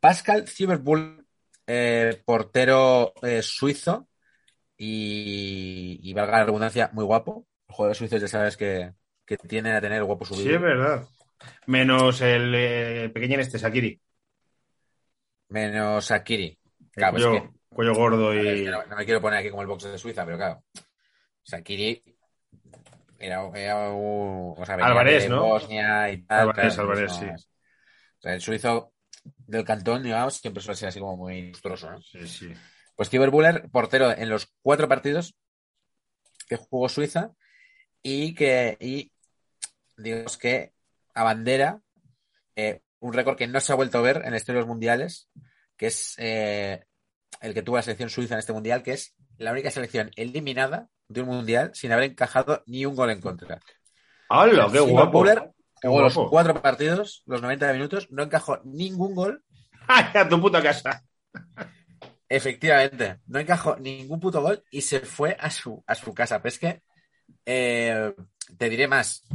[0.00, 1.24] Pascal Cyberbuller,
[1.66, 4.08] eh, portero suizo
[4.82, 7.46] y, y valga la redundancia, muy guapo.
[7.68, 8.94] Los jugadores suizos ya sabes que,
[9.26, 10.42] que tienden a tener el guapo subido.
[10.44, 11.06] Sí, es verdad.
[11.66, 14.00] Menos el eh, pequeño este, Sakiri.
[15.48, 16.58] Menos Akiri.
[16.78, 18.64] El Claro, cuello, que- cuello gordo y.
[18.64, 20.64] no, no me quiero poner aquí como el box de Suiza, pero claro.
[21.42, 22.02] Sakiri
[23.18, 24.54] era, era un.
[24.56, 25.42] O sea, de ¿no?
[25.42, 26.52] Bosnia y tal.
[26.54, 27.26] Claro, no, sí.
[27.26, 27.50] es-
[28.18, 28.94] O sea, el suizo
[29.46, 32.00] del cantón, digamos, siempre suele ser así como muy lustroso, ¿no?
[32.00, 32.52] Sí, sí.
[33.00, 35.34] Pues Tibor Buller, portero en los cuatro partidos
[36.46, 37.30] que jugó Suiza
[38.02, 39.10] y que, y
[39.96, 40.74] digamos que
[41.14, 41.80] abandera
[42.56, 44.68] eh, un récord que no se ha vuelto a ver en la historia de los
[44.68, 45.30] mundiales,
[45.78, 46.84] que es eh,
[47.40, 50.90] el que tuvo la selección suiza en este mundial, que es la única selección eliminada
[51.08, 53.60] de un mundial sin haber encajado ni un gol en contra.
[54.28, 55.20] ¡Hala, qué guapo!
[55.20, 55.50] Buller
[55.82, 59.42] jugó los cuatro partidos, los 90 minutos, no encajó ningún gol
[59.88, 61.02] ¡Ay, a tu puta casa!
[62.32, 66.40] Efectivamente, no encajó ningún puto gol y se fue a su, a su casa.
[66.40, 66.82] Pero es que
[67.44, 68.14] eh,
[68.56, 69.26] te diré más.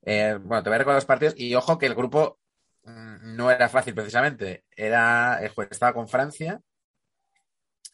[0.00, 2.40] Eh, bueno, te voy a recordar los partidos y ojo que el grupo
[2.84, 4.64] mm, no era fácil precisamente.
[4.74, 6.58] Era, estaba con Francia.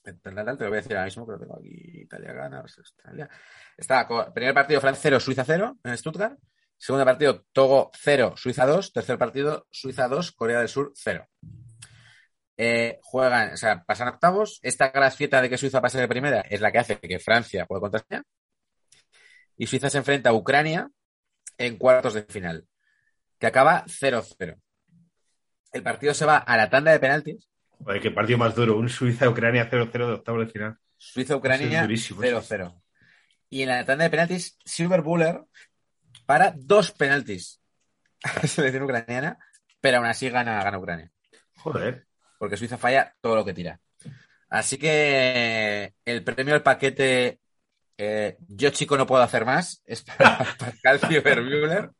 [0.04, 2.02] Te lo voy a decir ahora mismo, lo tengo aquí.
[2.02, 3.28] Italia gana, Australia.
[3.76, 6.38] Estaba con primer partido Francia 0, Suiza 0 en Stuttgart.
[6.76, 8.92] Segundo partido Togo 0, Suiza 2.
[8.92, 11.26] Tercer partido Suiza 2, Corea del Sur 0.
[12.56, 14.60] Eh, juegan, o sea, pasan octavos.
[14.62, 17.80] Esta gracieta de que Suiza pase de primera es la que hace que Francia juegue
[17.80, 18.22] contra España.
[19.56, 20.90] Y Suiza se enfrenta a Ucrania
[21.58, 22.66] en cuartos de final,
[23.38, 24.60] que acaba 0-0.
[25.72, 27.48] El partido se va a la tanda de penaltis.
[27.70, 28.76] Joder, qué partido más duro.
[28.76, 30.78] Un Suiza-Ucrania 0-0 de octavo de final.
[30.96, 32.40] Suiza-Ucrania es durísimo, eso.
[32.40, 32.80] 0-0.
[33.50, 35.44] Y en la tanda de penaltis, Silver Buller
[36.26, 37.60] para dos penaltis
[38.22, 39.38] a la selección ucraniana,
[39.80, 41.10] pero aún así gana, gana Ucrania.
[41.56, 42.06] Joder.
[42.38, 43.80] Porque Suiza falla todo lo que tira.
[44.48, 47.40] Así que el premio al paquete
[47.96, 51.90] eh, Yo chico no puedo hacer más es para Pascal Cyberbühler,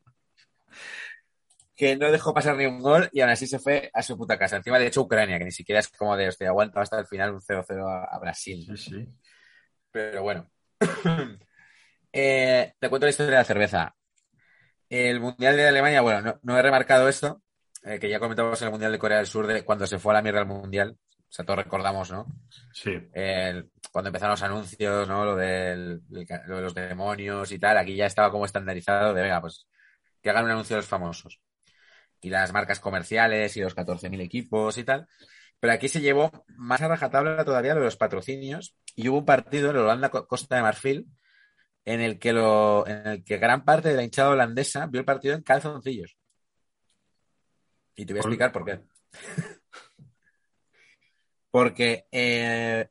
[1.75, 4.37] que no dejó pasar ni un gol y aún así se fue a su puta
[4.37, 4.57] casa.
[4.57, 7.33] Encima de hecho Ucrania, que ni siquiera es como de, hostia, aguanta hasta el final
[7.33, 8.65] un 0-0 a, a Brasil.
[8.65, 9.07] Sí, sí.
[9.91, 10.49] Pero bueno.
[12.17, 13.93] Eh, te cuento la historia de la cerveza.
[14.87, 17.41] El Mundial de Alemania, bueno, no, no he remarcado esto,
[17.85, 20.13] eh, que ya comentamos en el Mundial de Corea del Sur, de cuando se fue
[20.13, 20.97] a la mierda el Mundial.
[21.27, 22.25] O sea, todos recordamos, ¿no?
[22.73, 22.91] Sí.
[23.13, 25.25] El- cuando empezaron los anuncios, ¿no?
[25.25, 29.41] Lo, del- lo de los demonios y tal, aquí ya estaba como estandarizado de, venga,
[29.41, 29.67] pues
[30.21, 31.39] que hagan un anuncio de los famosos.
[32.21, 35.07] Y las marcas comerciales y los 14.000 equipos y tal.
[35.59, 39.25] Pero aquí se llevó más a rajatabla todavía lo de los patrocinios y hubo un
[39.25, 41.07] partido en Holanda Co- Costa de Marfil
[41.85, 45.05] en el que lo, en el que gran parte de la hinchada holandesa vio el
[45.05, 46.17] partido en calzoncillos.
[47.95, 48.79] Y te voy a explicar por qué.
[51.51, 52.89] Porque eh,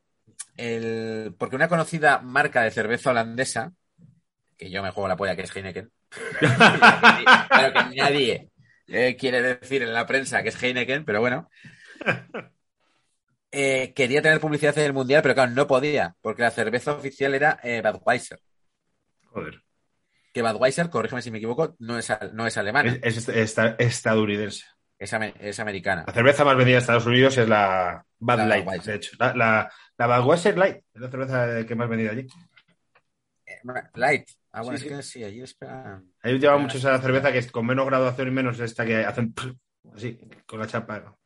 [0.56, 3.74] el, porque una conocida marca de cerveza holandesa,
[4.56, 5.92] que yo me juego la polla, que es Heineken,
[6.40, 8.50] pero que nadie
[8.86, 11.50] eh, quiere decir en la prensa que es Heineken, pero bueno,
[13.52, 17.34] eh, quería tener publicidad en el Mundial, pero claro, no podía, porque la cerveza oficial
[17.34, 18.40] era eh, Budweiser.
[19.26, 19.62] Joder.
[20.32, 24.64] Que Budweiser, corrígeme si me equivoco, no es, no es alemana, Es, es esta- estadounidense.
[25.04, 26.04] Es, es americana.
[26.06, 28.86] La cerveza más vendida en Estados Unidos es la Bud La Light, Budweiser.
[28.92, 29.16] de hecho.
[29.18, 32.26] La, la, la Budweiser Light es la cerveza que más vendida allí.
[33.46, 33.60] Eh,
[33.94, 34.28] Light.
[34.52, 34.96] Ah, bueno, Sí, es sí.
[34.96, 36.02] que sí, allí espera.
[36.22, 39.34] Ahí lleva mucho esa cerveza que es con menos graduación y menos esta que hacen
[39.94, 41.16] así, con la chapa.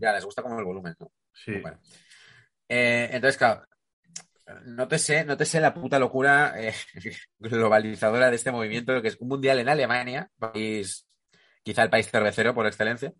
[0.00, 1.12] Ya, les gusta como el volumen, ¿no?
[1.32, 1.52] Sí.
[1.60, 1.78] Bueno.
[2.68, 3.64] Eh, entonces, claro,
[4.64, 6.74] nótese, nótese la puta locura eh,
[7.38, 11.06] globalizadora de este movimiento, que es un mundial en Alemania, país,
[11.64, 13.12] quizá el país cervecero por excelencia,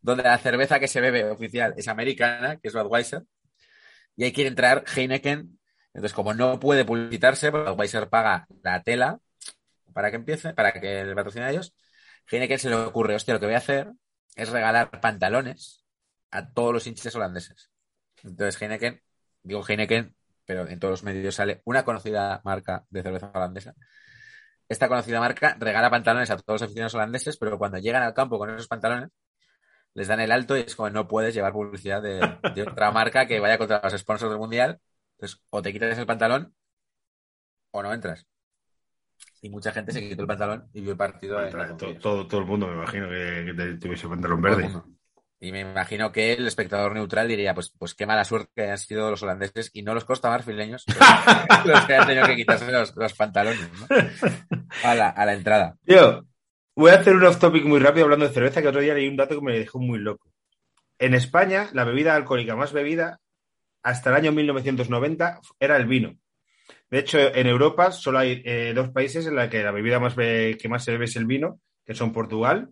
[0.00, 3.24] donde la cerveza que se bebe oficial es americana, que es Budweiser,
[4.16, 5.60] y ahí quiere entrar Heineken.
[5.94, 9.20] Entonces, como no puede publicitarse, pues Budweiser paga la tela
[9.92, 11.74] para que empiece, para que le patrocine a ellos.
[12.30, 13.92] Heineken se le ocurre, hostia, lo que voy a hacer
[14.34, 15.84] es regalar pantalones
[16.30, 17.70] a todos los hinchas holandeses.
[18.22, 19.02] Entonces Heineken,
[19.42, 23.74] digo Heineken, pero en todos los medios sale una conocida marca de cerveza holandesa.
[24.68, 28.38] Esta conocida marca regala pantalones a todos los aficionados holandeses, pero cuando llegan al campo
[28.38, 29.10] con esos pantalones,
[29.94, 32.20] les dan el alto y es como no puedes llevar publicidad de,
[32.54, 34.80] de otra marca que vaya contra los sponsors del mundial.
[35.16, 36.54] Entonces, o te quitas el pantalón
[37.70, 38.26] o no entras.
[39.40, 42.40] Y mucha gente se quitó el pantalón y vio el partido en todo, todo, todo
[42.40, 44.64] el mundo me imagino que, que tuviese pantalón verde.
[44.64, 44.97] mundo.
[45.40, 48.78] Y me imagino que el espectador neutral diría, pues, pues qué mala suerte que han
[48.78, 50.84] sido los holandeses y no los costa marfileños
[51.64, 53.68] los que han tenido que quitarse los, los pantalones
[54.82, 55.76] a, la, a la entrada.
[55.84, 56.26] Tío,
[56.74, 59.06] voy a hacer un off topic muy rápido hablando de cerveza, que otro día leí
[59.06, 60.32] un dato que me dejó muy loco.
[60.98, 63.20] En España, la bebida alcohólica más bebida
[63.84, 66.18] hasta el año 1990 era el vino.
[66.90, 70.14] De hecho, en Europa solo hay eh, dos países en los que la bebida más
[70.14, 72.70] que más se bebe es el vino, que son Portugal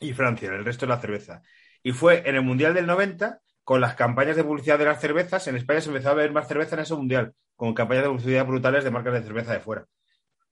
[0.00, 0.50] y Francia.
[0.50, 1.42] El resto es la cerveza.
[1.82, 5.46] Y fue en el Mundial del 90, con las campañas de publicidad de las cervezas,
[5.48, 8.46] en España se empezó a beber más cerveza en ese Mundial, con campañas de publicidad
[8.46, 9.86] brutales de marcas de cerveza de fuera.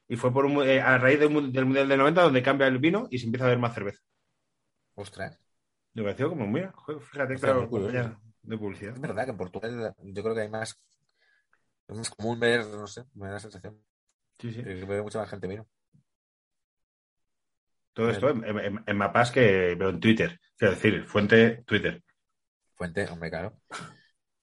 [0.09, 2.67] Y fue por un- eh, a raíz del, mu- del Mundial del 90 donde cambia
[2.67, 4.01] el vino y se empieza a beber más cerveza.
[4.95, 5.39] Ostras,
[5.95, 6.73] Me pareció como, mira,
[7.11, 7.67] fíjate, Está claro, de
[8.57, 8.95] publicidad.
[8.95, 10.81] es verdad que en Portugal yo creo que hay más,
[11.89, 13.83] es más común ver, no sé, me da la sensación
[14.39, 14.63] Sí, sí.
[14.63, 15.67] que ve mucha más gente vino.
[17.99, 20.39] Todo esto en, en- en mapas que veo en Twitter.
[20.57, 22.01] Quiero decir, fuente Twitter.
[22.77, 23.59] Fuente, hombre, claro.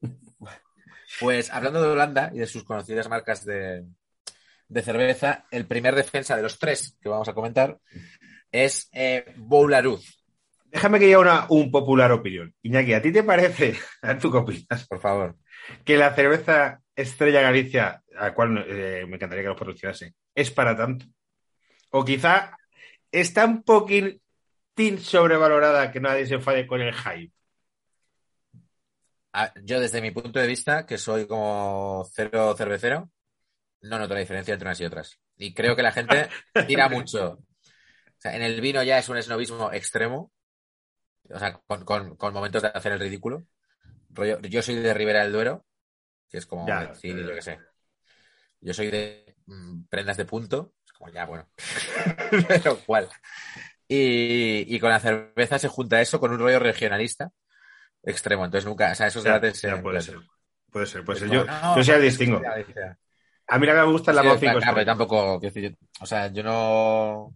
[1.21, 3.85] Pues hablando de Holanda y de sus conocidas marcas de,
[4.67, 7.77] de cerveza, el primer defensa de los tres que vamos a comentar
[8.51, 10.01] es eh, Boularud.
[10.65, 12.53] Déjame que diga una un popular opinión.
[12.63, 15.37] Iñaki, ¿a ti te parece, a tú qué opinas, Por favor.
[15.85, 20.51] que la cerveza Estrella Galicia, a la cual eh, me encantaría que los patrocinase, es
[20.51, 21.05] para tanto?
[21.91, 22.57] O quizá
[23.21, 27.33] está un poquitín sobrevalorada que nadie se enfade con el hype.
[29.33, 33.11] Ah, Yo, desde mi punto de vista, que soy como cero cervecero,
[33.81, 35.19] no noto la diferencia entre unas y otras.
[35.37, 36.29] Y creo que la gente
[36.65, 37.33] tira mucho.
[37.35, 37.43] O
[38.19, 40.31] sea, en el vino ya es un esnovismo extremo.
[41.31, 43.45] O sea, con, con- con momentos de hacer el ridículo.
[44.49, 45.65] Yo soy de Ribera del Duero,
[46.29, 47.25] que es como Ya, decir, ya.
[47.25, 47.59] yo qué sé.
[48.61, 50.74] Yo soy de mm, prendas de punto.
[50.97, 51.47] Como ya, bueno.
[52.47, 53.07] Pero cuál.
[53.87, 57.31] Y, y con la cerveza se junta eso con un rollo regionalista
[58.03, 58.45] extremo.
[58.45, 60.19] Entonces nunca, o sea, esos Ya, debates ya puede ser.
[60.71, 61.29] Puede ser, puede ser.
[61.29, 62.41] Yo, no, yo sí la es que distingo.
[62.41, 62.97] ya,
[63.47, 65.77] A mí la que me gusta es la Sí, Mouth y claro, pero tampoco, decir,
[66.01, 67.35] o sea, yo no,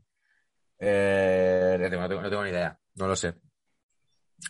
[0.80, 3.36] eh, no tengo, no tengo- no tengo ni idea, no lo sé.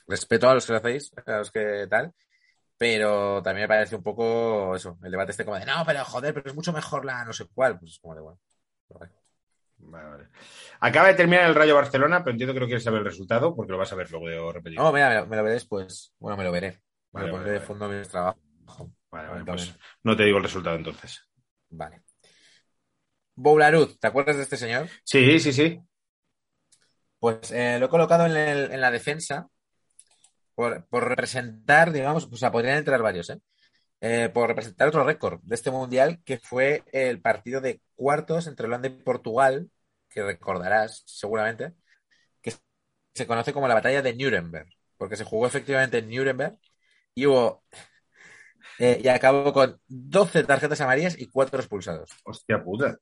[0.08, 2.14] Respeto a los que lo hacéis, a los que tal,
[2.78, 6.34] pero también me parece un poco eso, el debate este como de, no, pero joder,
[6.34, 8.40] pero es mucho mejor la no sé cuál, pues es como de, bueno.
[8.90, 9.12] Vale.
[9.82, 10.28] Vale, vale.
[10.82, 13.72] Acaba de terminar el Rayo Barcelona, pero entiendo que no quieres saber el resultado porque
[13.72, 14.78] lo vas a ver luego de repetir.
[14.78, 16.82] No, mira, me lo, veré después, bueno, me lo veré,
[17.14, 18.40] me lo pondré de fondo mientras trabajo.
[19.12, 19.74] Vale, vale, pues
[20.04, 21.24] no te digo el resultado entonces.
[21.70, 22.04] Vale.
[23.36, 24.90] Boularud, ¿te acuerdas de este señor?
[25.04, 25.80] Sí, sí, sí.
[27.20, 29.48] Pues eh, lo he colocado en, el- en la defensa
[30.56, 33.40] por, por representar, digamos, o sea, podrían entrar varios, ¿eh?
[34.02, 38.66] Eh, por representar otro récord de este mundial, que fue el partido de cuartos entre
[38.66, 39.70] Holanda y Portugal,
[40.10, 41.74] que recordarás seguramente,
[42.42, 42.54] que
[43.14, 46.58] se conoce como la batalla de Nuremberg, porque se jugó efectivamente en Nuremberg
[47.16, 47.64] y hubo.
[48.80, 52.12] eh, y acabó con 12 tarjetas amarillas y 4 expulsados.
[52.26, 52.98] Hostia puta.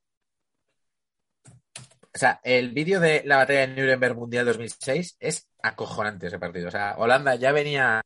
[2.14, 6.70] O sea, el vídeo de la batalla de Nuremberg Mundial 2006 es acojonante ese partido.
[6.70, 8.04] O sea, Holanda ya venía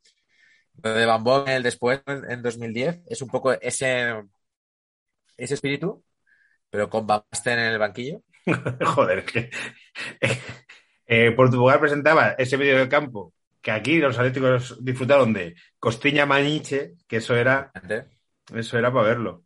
[0.83, 3.01] lo de Van Bommel después en, en 2010.
[3.07, 4.23] Es un poco ese,
[5.37, 6.03] ese espíritu,
[6.69, 8.21] pero con Van Basten en el banquillo.
[8.85, 9.49] Joder, que.
[11.05, 16.95] eh, Portugal presentaba ese medio de campo que aquí los atléticos disfrutaron de Costiña Maniche,
[17.07, 17.71] que eso era,
[18.55, 19.43] eso era para verlo.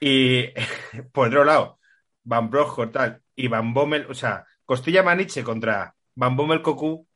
[0.00, 0.46] Y
[1.12, 1.78] por otro lado,
[2.24, 2.50] Van
[2.92, 7.06] tal, y Van Bommel, o sea, Costilla Maniche contra Van Bommel Cocu,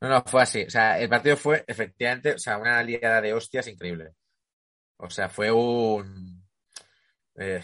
[0.00, 0.64] No, no, fue así.
[0.64, 4.12] O sea, el partido fue efectivamente, o sea, una liada de hostias increíble.
[4.98, 6.44] O sea, fue un
[7.36, 7.62] eh,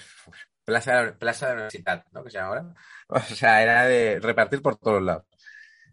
[0.65, 2.25] plaza, plaza de la universidad, ¿no?
[2.25, 2.75] Que se llama ahora.
[3.09, 5.25] O sea, era de repartir por todos lados.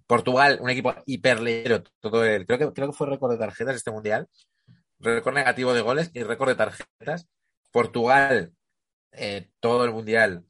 [0.08, 3.91] Portugal, un equipo hiperlero, todo el, creo que, creo que fue récord de tarjetas este
[3.91, 4.28] mundial.
[4.99, 7.28] Récord negativo de goles y récord de tarjetas.
[7.71, 8.54] Portugal,
[9.12, 10.45] eh, todo el mundial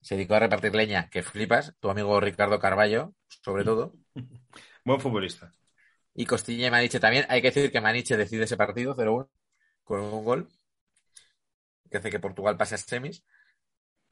[0.00, 1.74] se dedicó a repartir leña, que flipas.
[1.80, 3.94] Tu amigo Ricardo Carballo, sobre todo.
[4.84, 5.52] Buen futbolista.
[6.14, 7.26] Y Costilla y Maniche también.
[7.28, 9.28] Hay que decir que Maniche decide ese partido 0-1
[9.82, 10.48] con un gol
[11.90, 13.24] que hace que Portugal pase a semis.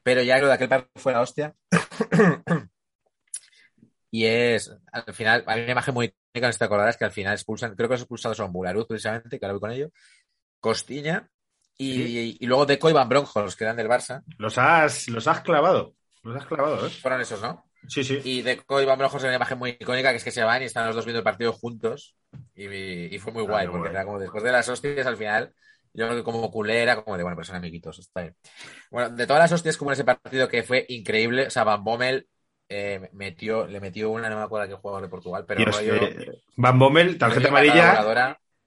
[0.03, 1.55] Pero ya creo que aquel partido fue la hostia.
[4.11, 7.33] y es, al final, hay una imagen muy icónica, no te acordarás, que al final
[7.33, 9.91] expulsan, creo que los expulsados son Bularuz precisamente, que ahora voy con ello,
[10.59, 11.29] Costilla
[11.77, 14.23] y, y luego Deco y Van Bronckhorst, que eran del Barça.
[14.37, 15.95] Los has, los has clavado.
[16.21, 16.89] Los has clavado, ¿eh?
[16.89, 17.65] Fueron esos, ¿no?
[17.87, 18.19] Sí, sí.
[18.23, 20.61] Y Deco y Van Bronckhorst es una imagen muy icónica, que es que se van
[20.61, 22.15] y están los dos viendo el partido juntos.
[22.55, 22.65] Y,
[23.15, 25.53] y fue muy Ah, guay, porque era como después de las hostias al final,
[25.93, 28.35] yo creo que como culé era como de, bueno, pues son amiguitos, está bien.
[28.91, 31.83] Bueno, de todas las hostias como en ese partido que fue increíble, o sea, Van
[31.83, 32.27] Bommel
[32.69, 35.93] eh, metió, le metió una, no me acuerdo qué jugador de Portugal, pero Dios, rollo-
[36.07, 37.93] eh, Van Bommel, tarjeta amarilla.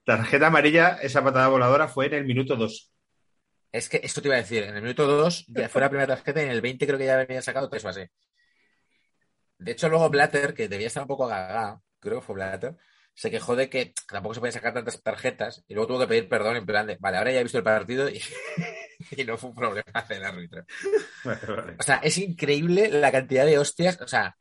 [0.05, 2.91] Tarjeta amarilla, esa patada voladora fue en el minuto 2.
[3.71, 6.07] Es que esto te iba a decir, en el minuto 2 ya fue la primera
[6.07, 8.01] tarjeta y en el 20 creo que ya había sacado tres o así.
[9.59, 12.77] De hecho, luego Blatter, que debía estar un poco agagá, creo que fue Blatter,
[13.13, 16.29] se quejó de que tampoco se podían sacar tantas tarjetas y luego tuvo que pedir
[16.29, 18.21] perdón en plan de, vale, ahora ya he visto el partido y,
[19.17, 20.63] y no fue un problema del árbitro.
[21.79, 23.99] O sea, es increíble la cantidad de hostias.
[24.01, 24.37] O sea,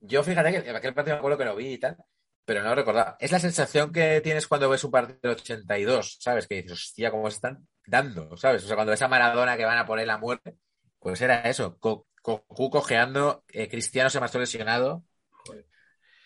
[0.00, 1.96] yo fíjate que en aquel partido me acuerdo que lo vi y tal,
[2.44, 3.16] pero no lo recordaba.
[3.18, 6.46] Es la sensación que tienes cuando ves un partido del 82, ¿sabes?
[6.46, 8.62] Que dices, hostia, cómo se están dando, ¿sabes?
[8.64, 10.56] O sea, cuando ves a Maradona que van a poner la muerte,
[10.98, 11.78] pues era eso.
[12.26, 15.04] Cocu cojeando, eh, Cristiano se marchó lesionado.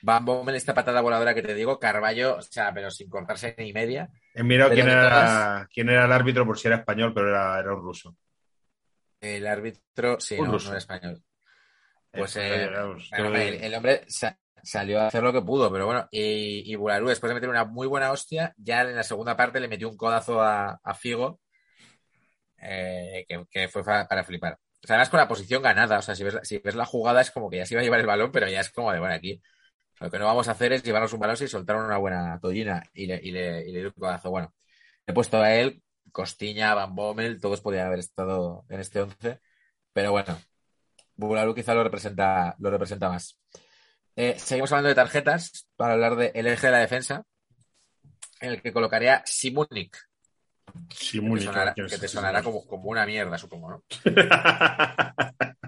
[0.02, 3.74] Van Bommel, esta patada voladora que te digo, Carballo, o sea, pero sin cortarse ni
[3.74, 4.08] media.
[4.34, 7.60] He mirado Pero quién era, quién era el árbitro por si era español, pero era,
[7.60, 8.16] era un ruso.
[9.20, 10.66] El árbitro, sí, Un no, ruso.
[10.68, 11.22] no era español.
[12.12, 12.70] Pues, Eh, eh,
[13.14, 16.76] todo- el, el hombre sa- salió a hacer lo que pudo, pero bueno, y, y
[16.76, 19.86] Bularú, después de meter una muy buena hostia, ya en la segunda parte le metió
[19.90, 21.40] un codazo a, a Figo,
[22.58, 24.58] eh, que, que fue para flipar.
[24.82, 27.20] O sea, además con la posición ganada, o sea, si ves, si ves la jugada
[27.20, 28.98] es como que ya se iba a llevar el balón, pero ya es como de,
[28.98, 29.40] bueno, aquí
[30.00, 32.82] lo que no vamos a hacer es llevarnos un balón y soltar una buena tollina
[32.94, 34.30] y le, y le, y le un codazo.
[34.30, 34.54] Bueno,
[35.06, 39.40] he puesto a él, Costiña, Van Bommel, todos podían haber estado en este 11,
[39.92, 40.38] pero bueno,
[41.16, 43.38] Bularú quizá lo representa, lo representa más.
[44.16, 47.24] Eh, seguimos hablando de tarjetas para hablar del eje de la defensa,
[48.40, 49.96] en el que colocaría Simunik,
[50.90, 51.88] Sí, que muy te sonará, bien.
[51.88, 53.84] que te sonará como, como una mierda, supongo, ¿no?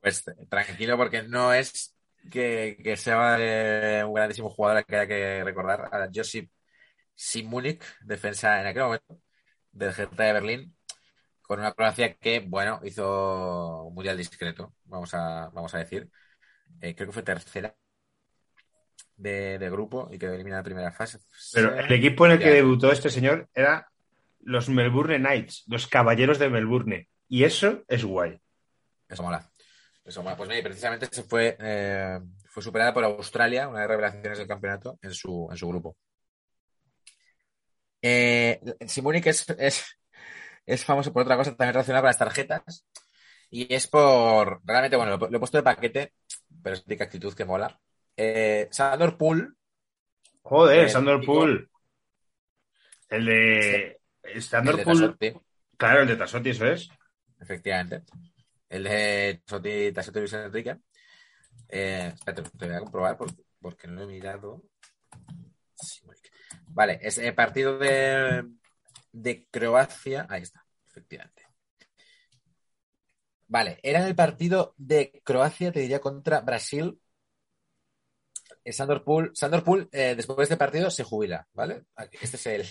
[0.00, 1.94] Pues tranquilo, porque no es
[2.30, 5.88] que, que sea eh, un grandísimo jugador que haya que recordar.
[5.92, 6.50] A Josip
[7.14, 9.20] Simunik, defensa en aquel momento
[9.72, 10.76] del Hertha de Berlín,
[11.42, 16.10] con una Croacia que, bueno, hizo un mundial discreto, vamos a, vamos a decir.
[16.80, 17.74] Eh, creo que fue tercera
[19.20, 21.18] de, de grupo y quedó eliminada en primera fase.
[21.52, 23.90] Pero el equipo en el que debutó este señor era
[24.42, 27.08] los Melbourne Knights, los Caballeros de Melbourne.
[27.28, 28.40] Y eso es guay.
[29.08, 29.50] Eso mola.
[30.04, 30.36] Eso mola.
[30.36, 34.48] Pues mira, precisamente se fue, eh, fue superada por Australia, una de las revelaciones del
[34.48, 35.96] campeonato, en su, en su grupo.
[38.02, 39.98] Eh, es, es,
[40.66, 42.86] es famoso por otra cosa también relacionada con las tarjetas.
[43.50, 44.60] Y es por.
[44.64, 46.14] Realmente, bueno, lo, lo he puesto de paquete,
[46.62, 47.78] pero es de actitud que mola.
[48.22, 49.56] Eh, Sandor Pool,
[50.42, 51.24] Joder, Eh, Sandor.
[51.24, 51.70] Pool.
[53.08, 54.00] El de.
[54.22, 55.00] el Sandor de Pool.
[55.00, 55.32] Tassotti,
[55.78, 56.90] Claro, el de Tassotti, eso es.
[57.40, 58.02] efectivamente.
[58.68, 60.76] El de Tassotti, Tassotti Luis Enrique.
[61.68, 64.62] Eh, espérate, te voy a comprobar porque, porque no lo he mirado.
[66.68, 68.44] Vale, es el partido de,
[69.12, 70.26] de Croacia.
[70.28, 71.46] Ahí está, efectivamente.
[73.48, 77.00] Vale, era en el partido de Croacia, te diría, contra Brasil.
[78.70, 81.84] Eh, Sandor Pool, Sandor Pool eh, después de este partido se jubila, ¿vale?
[82.20, 82.66] Este es el.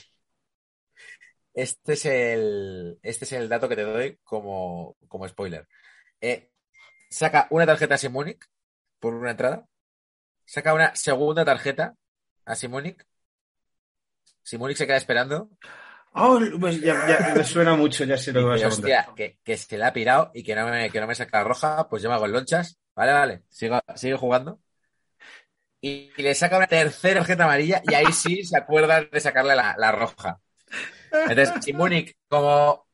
[1.54, 3.00] Este es el.
[3.04, 5.68] Este es el dato que te doy como, como spoiler.
[6.22, 6.50] Eh,
[7.10, 8.46] saca una tarjeta a Simonic
[9.00, 9.66] por una entrada.
[10.46, 11.96] Saca una segunda tarjeta
[12.46, 13.06] a Simonic.
[14.44, 15.50] Simonic se queda esperando.
[16.14, 18.90] Oh, pues ya, ya me suena mucho, ya sé lo que vas a contar.
[18.90, 21.44] hostia, que, que se le ha pirado y que no me, que no me saca
[21.44, 22.80] roja, pues yo me hago el lonchas.
[22.96, 23.44] Vale, vale.
[23.50, 24.60] Sigo- sigue jugando.
[25.82, 29.56] Y, y le saca una tercera tarjeta amarilla y ahí sí se acuerdan de sacarle
[29.56, 30.40] la, la roja.
[31.12, 32.86] Entonces, Simonic, como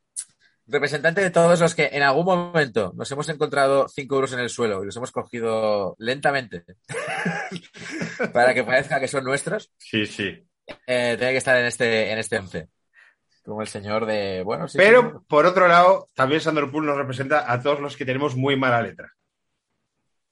[0.68, 4.50] representante de todos los que en algún momento nos hemos encontrado 5 euros en el
[4.50, 6.64] suelo y los hemos cogido lentamente
[8.32, 10.44] para que parezca que son nuestros, Sí, sí.
[10.86, 12.68] eh, tiene que estar en este, en este 11.
[13.44, 14.42] Como el señor de.
[14.42, 17.96] Bueno, sí, Pero, sí, por otro lado, también Sandro Pool nos representa a todos los
[17.96, 19.12] que tenemos muy mala letra.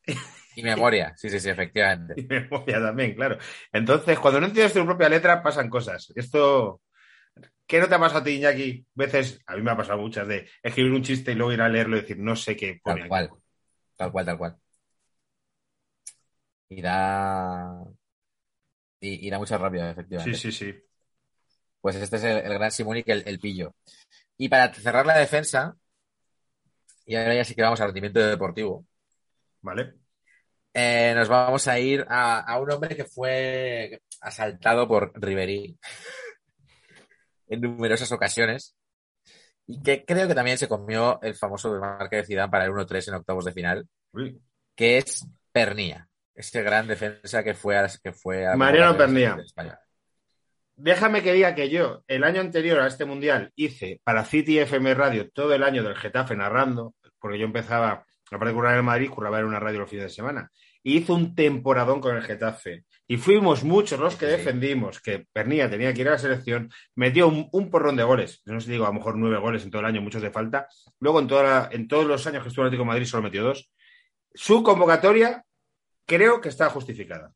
[0.57, 2.14] Y memoria, sí, sí, sí, efectivamente.
[2.20, 3.38] Y memoria también, claro.
[3.72, 6.12] Entonces, cuando no entiendes tu propia letra, pasan cosas.
[6.14, 6.80] Esto.
[7.66, 8.86] ¿Qué no te ha pasado a ti, Iñaki?
[8.94, 11.68] Veces, a mí me ha pasado muchas de escribir un chiste y luego ir a
[11.68, 13.00] leerlo y decir, no sé qué pone.
[13.00, 13.30] Tal cual.
[13.96, 14.57] Tal cual, tal cual.
[16.68, 17.84] Y da.
[19.00, 20.38] Y, y da mucha rabia, Sí, efectivamente.
[20.38, 20.74] sí, sí.
[21.80, 23.74] Pues este es el, el gran Simonic, el, el pillo.
[24.36, 25.76] Y para cerrar la defensa,
[27.07, 28.86] y ahora ya sí que vamos al rendimiento deportivo,
[29.61, 29.94] ¿Vale?
[30.75, 35.79] Eh, nos vamos a ir a, a un hombre que fue asaltado por Ribery
[37.49, 38.77] en numerosas ocasiones
[39.66, 43.09] y que creo que también se comió el famoso desmarque de Zidane para el 1-3
[43.09, 44.41] en octavos de final, Uy.
[44.75, 49.39] que es Pernía, ese gran defensa que fue a, que fue a Mariano Pernía.
[50.77, 54.95] Déjame que diga que yo, el año anterior a este mundial, hice para City FM
[54.95, 59.09] Radio todo el año del Getafe narrando, porque yo empezaba, aparte de currar en Madrid,
[59.09, 60.51] curraba en una radio los fines de semana.
[60.87, 62.85] Y hizo un temporadón con el Getafe.
[63.09, 67.26] Y fuimos muchos los que defendimos que Pernilla tenía que ir a la selección, metió
[67.26, 68.43] un, un porrón de goles.
[68.45, 70.30] No sé si digo, a lo mejor nueve goles en todo el año, muchos de
[70.30, 70.68] falta.
[71.01, 73.22] Luego, en, toda la- en todos los años que estuvo en Atlético de Madrid, solo
[73.24, 73.70] metió dos.
[74.35, 75.45] Su convocatoria
[76.07, 77.32] creo que está justificada.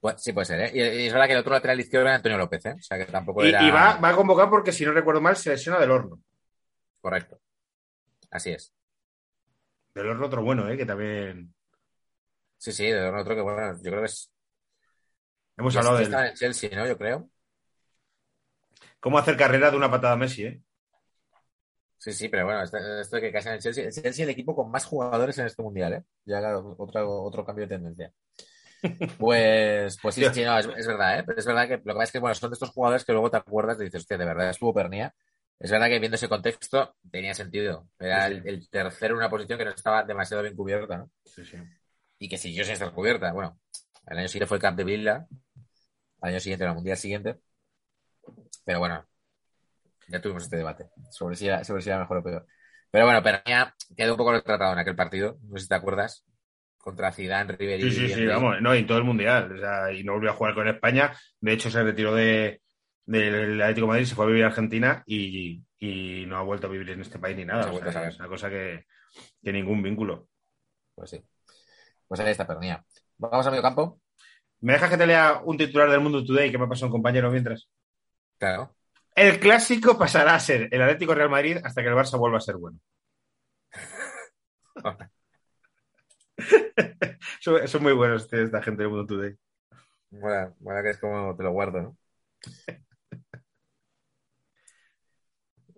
[0.00, 0.70] Pues, sí, puede ser, ¿eh?
[0.74, 2.74] Y, y es verdad que el otro lateral izquierdo era Antonio López, ¿eh?
[2.78, 5.20] O sea que tampoco Y, era y va, va a convocar porque, si no recuerdo
[5.20, 6.20] mal, se lesiona del horno.
[7.00, 7.40] correcto.
[8.30, 8.72] Así es.
[9.94, 10.76] Del horno otro bueno, ¿eh?
[10.76, 11.54] que también
[12.58, 14.30] Sí, sí, de otro que bueno, yo creo que es.
[15.56, 16.20] hemos hablado de él.
[16.20, 16.86] en el Chelsea, ¿no?
[16.86, 17.30] Yo creo.
[19.00, 20.44] cómo hacer carrera de una patada a Messi.
[20.44, 20.62] ¿eh?
[21.98, 23.84] Sí, sí, pero bueno, esto, esto de que casi en el Chelsea.
[23.84, 26.04] El Chelsea es el equipo con más jugadores en este mundial, ¿eh?
[26.24, 28.12] Ya claro, otro, otro cambio de tendencia.
[29.16, 31.24] Pues, pues sí, sí, no, es, es verdad, ¿eh?
[31.26, 33.12] Pero es verdad que lo que pasa es que, bueno, son de estos jugadores que
[33.12, 35.14] luego te acuerdas y dices, hostia, de verdad estuvo Pernía.
[35.58, 37.88] Es verdad que viendo ese contexto tenía sentido.
[37.98, 38.36] Era Sí, sí.
[38.36, 41.10] el, el tercero en una posición que no estaba demasiado bien cubierta, ¿no?
[41.24, 41.58] Sí, sí.
[42.18, 43.32] Y que siguió sin estar cubierta.
[43.32, 43.58] Bueno,
[44.06, 45.26] el año siguiente fue el Camp de Villa,
[46.20, 47.36] al año siguiente, el mundial siguiente.
[48.64, 49.06] Pero bueno,
[50.08, 52.46] ya tuvimos este debate sobre si era, sobre si era mejor o peor.
[52.90, 56.24] Pero bueno, Pernía quedó un poco retratado en aquel partido, no sé si te acuerdas,
[56.78, 57.82] contra Zidane, Ribery.
[57.82, 58.26] Sí, sí, sí, Henry.
[58.26, 59.52] vamos, no, y en todo el mundial.
[59.52, 61.12] O sea, y no volvió a jugar con España.
[61.40, 62.62] De hecho, se retiró de,
[63.04, 66.68] del Atlético de Madrid, se fue a vivir a Argentina y, y no ha vuelto
[66.68, 67.66] a vivir en este país ni nada.
[67.66, 68.86] No O sea, es una cosa que,
[69.42, 70.28] que ningún vínculo.
[70.94, 71.22] Pues sí.
[72.08, 72.84] Pues ahí está Pernía.
[73.18, 74.00] Vamos a medio campo.
[74.60, 76.92] ¿Me dejas que te lea un titular del Mundo Today que me ha pasado un
[76.92, 77.68] compañero mientras?
[78.38, 78.74] Claro.
[79.14, 82.40] El clásico pasará a ser el Atlético Real Madrid hasta que el Barça vuelva a
[82.40, 82.78] ser bueno.
[87.40, 89.34] son, son muy buenos este- esta gente del Mundo Today.
[90.10, 91.96] Bueno, bueno, que es como te lo guardo, ¿no?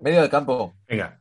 [0.01, 0.75] Medio del campo.
[0.87, 1.21] Venga,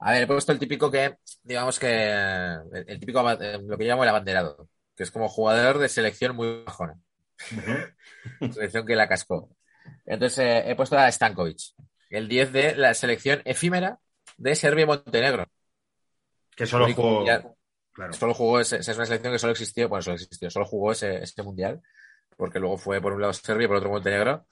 [0.00, 3.84] A ver, he puesto el típico que, digamos que, el, el típico, eh, lo que
[3.84, 6.94] yo llamo el abanderado, que es como jugador de selección muy bajona.
[8.52, 9.50] selección que la cascó.
[10.06, 11.58] Entonces eh, he puesto a Stankovic,
[12.10, 13.98] el 10 de la selección efímera
[14.36, 15.46] de Serbia y Montenegro.
[16.54, 17.24] que solo jugó.
[17.92, 18.12] Claro.
[18.12, 20.92] Solo jugó, ese, esa es una selección que solo existió, bueno, solo existió, solo jugó
[20.92, 21.82] ese, ese mundial,
[22.36, 24.46] porque luego fue por un lado Serbia y por otro Montenegro.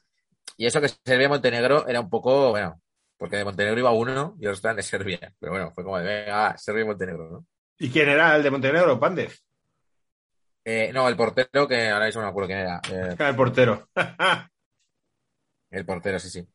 [0.56, 2.80] Y eso que Serbia y Montenegro era un poco, bueno,
[3.16, 5.34] porque de Montenegro iba uno y otros estaban de Serbia.
[5.38, 7.46] Pero bueno, fue como de, venga, Serbia y Montenegro, ¿no?
[7.78, 8.98] ¿Y quién era el de Montenegro?
[8.98, 9.32] Pandev.
[10.64, 12.80] Eh, no, el portero, que ahora mismo no me acuerdo quién era.
[12.90, 13.88] Eh, El portero.
[15.70, 16.48] el portero, sí, sí.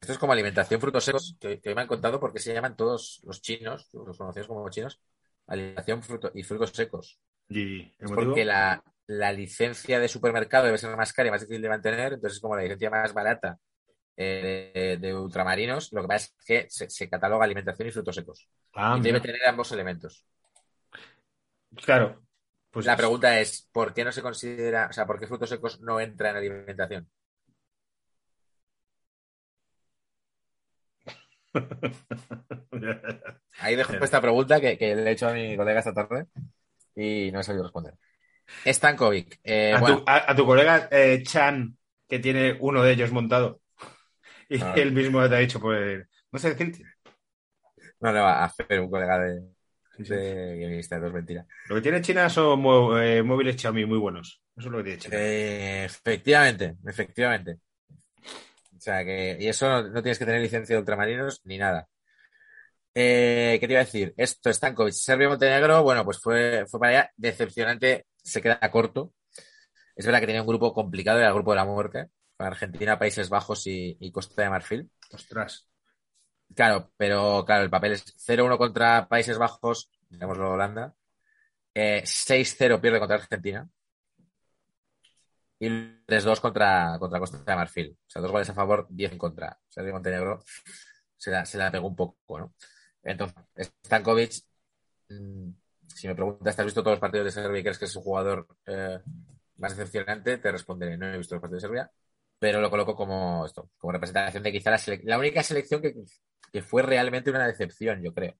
[0.00, 2.76] Esto es como alimentación frutos secos, que, que hoy me han contado porque se llaman
[2.76, 5.00] todos los chinos, los conocidos como chinos,
[5.46, 7.20] alimentación fruto- y frutos secos.
[7.48, 11.40] ¿Y el Es porque la, la licencia de supermercado debe ser más cara y más
[11.42, 13.58] difícil de mantener, entonces es como la licencia más barata
[14.16, 18.14] eh, de, de ultramarinos, lo que pasa es que se, se cataloga alimentación y frutos
[18.14, 18.48] secos.
[18.74, 20.26] Ah, y debe tener ambos elementos.
[21.84, 22.22] Claro.
[22.70, 25.80] Pues la pregunta es, ¿por qué no se considera, o sea, por qué frutos secos
[25.80, 27.10] no entran en alimentación?
[33.60, 36.26] Ahí dejo esta pregunta que, que le he hecho a mi colega esta tarde
[36.96, 37.94] y no he sabido responder.
[38.66, 39.40] Stankovic.
[39.44, 41.76] eh, a, bueno, tu, a- a tu colega eh, Chan,
[42.08, 43.61] que tiene uno de ellos montado.
[44.58, 44.74] Y Ah.
[44.76, 46.84] él mismo te ha dicho, pues, no sé decirte.
[48.00, 49.40] no le va a hacer un colega de,
[49.96, 50.14] Sí, sí.
[50.14, 51.46] de guionista, no es mentira.
[51.68, 54.42] Lo que tiene China son mó- eh, móviles Xiaomi muy buenos.
[54.56, 55.16] Eso es lo que tiene China.
[55.18, 57.58] Eh, efectivamente, efectivamente.
[58.76, 61.88] O sea que, y eso no, no tienes que tener licencia de ultramarinos ni nada.
[62.94, 64.12] Eh, ¿qué te iba a decir?
[64.16, 69.14] Esto, Stankovic, Serbia-Montenegro, bueno, pues fue, fue para allá decepcionante, se queda corto.
[69.96, 72.06] Es verdad que tenía un grupo complicado, era el grupo de la muerte,
[72.42, 74.90] con Argentina, Países Bajos y, y Costa de Marfil.
[75.12, 75.68] Ostras.
[76.54, 80.94] Claro, pero claro, el papel es 0-1 contra Países Bajos, digámoslo Holanda.
[81.72, 83.68] Eh, 6-0 pierde contra Argentina.
[85.60, 87.96] Y 3-2 contra, contra Costa de Marfil.
[88.06, 89.58] O sea, dos goles a favor, 10 en contra.
[89.68, 90.42] O sea, Montenegro
[91.16, 92.54] se la, se la pegó un poco, ¿no?
[93.04, 94.32] Entonces, Stankovic,
[95.10, 95.50] mm,
[95.86, 97.96] si me preguntas, ¿te has visto todos los partidos de Serbia y crees que es
[97.96, 98.98] un jugador eh,
[99.58, 100.38] más decepcionante?
[100.38, 101.92] Te responderé, no he visto los partidos de Serbia,
[102.42, 105.94] pero lo coloco como esto, como representación de quizá la, la única selección que,
[106.52, 108.34] que fue realmente una decepción, yo creo.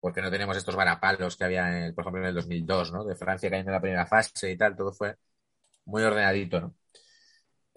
[0.00, 3.04] Porque no tenemos estos varapalos que había, por ejemplo, en el 2002, ¿no?
[3.04, 5.16] De Francia cayendo en la primera fase y tal, todo fue
[5.86, 6.76] muy ordenadito, ¿no?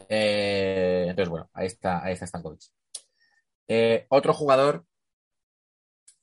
[0.10, 2.62] Eh, entonces, bueno, ahí está, ahí está Stankovic.
[3.68, 4.86] Eh, otro jugador,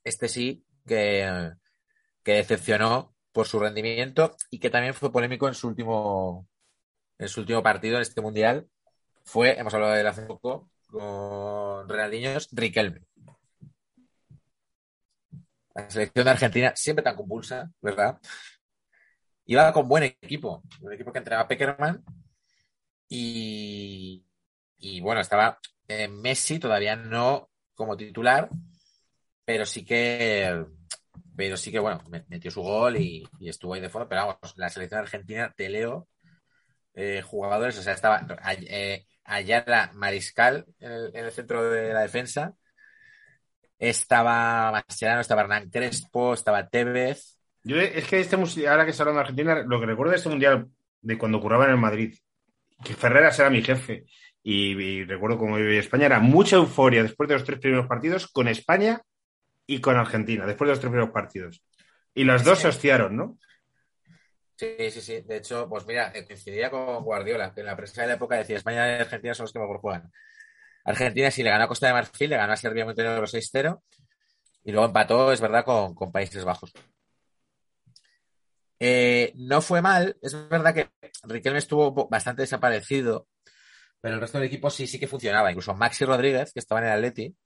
[0.05, 1.53] este sí, que,
[2.25, 6.49] que decepcionó por su rendimiento y que también fue polémico en su último,
[7.19, 8.69] en su último partido en este mundial,
[9.25, 13.03] fue, hemos hablado de él hace poco, con Ronaldinho, Riquelme.
[15.77, 18.19] La selección de Argentina, siempre tan compulsa, ¿verdad?
[19.47, 22.05] Iba con buen equipo, un equipo que entrenaba Peckerman
[23.09, 24.25] y,
[24.79, 25.59] y bueno, estaba
[25.89, 28.49] eh, Messi todavía no como titular,
[29.45, 30.67] pero sí que,
[31.37, 34.27] pero sí que bueno, me- metió su gol y, y estuvo ahí de fondo, pero
[34.27, 36.09] vamos, la selección argentina, te leo
[36.97, 38.27] eh, jugadores, o sea, estaba
[38.69, 42.55] eh, Ayala Mariscal en el, en el centro de la defensa,
[43.79, 48.37] estaba Mascherano, estaba Hernán Crespo, estaba Tevez, Yo, es que este
[48.67, 50.69] ahora que está hablando de Argentina, lo que recuerdo de este mundial
[51.03, 52.15] de cuando curraba en el Madrid,
[52.83, 54.07] que Ferreras era mi jefe,
[54.43, 58.29] y, y recuerdo como vivía España, era mucha euforia después de los tres primeros partidos
[58.29, 59.03] con España
[59.67, 61.63] y con Argentina, después de los tres primeros partidos.
[62.15, 63.39] Y las dos se hostiaron, ¿no?
[64.57, 65.21] Sí, sí, sí.
[65.23, 68.37] De hecho, pues mira, eh, coincidía con Guardiola, que en la prensa de la época
[68.37, 70.11] decía España y Argentina son los que mejor juegan.
[70.85, 73.83] Argentina sí le ganó a Costa de Marfil, le ganó a Serbia Montenegro 6-0
[74.65, 76.73] y luego empató, es verdad, con, con Países Bajos.
[78.79, 80.91] Eh, no fue mal, es verdad que
[81.25, 83.27] Riquelme estuvo bastante desaparecido,
[84.01, 85.51] pero el resto del equipo sí, sí que funcionaba.
[85.51, 87.37] Incluso Maxi Rodríguez, que estaba en el Atleti,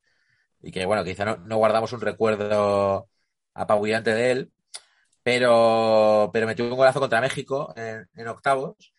[0.63, 3.09] y que bueno, quizá no, no guardamos un recuerdo
[3.55, 4.53] apabullante de él,
[5.23, 8.93] pero, pero metió un golazo contra México en, en octavos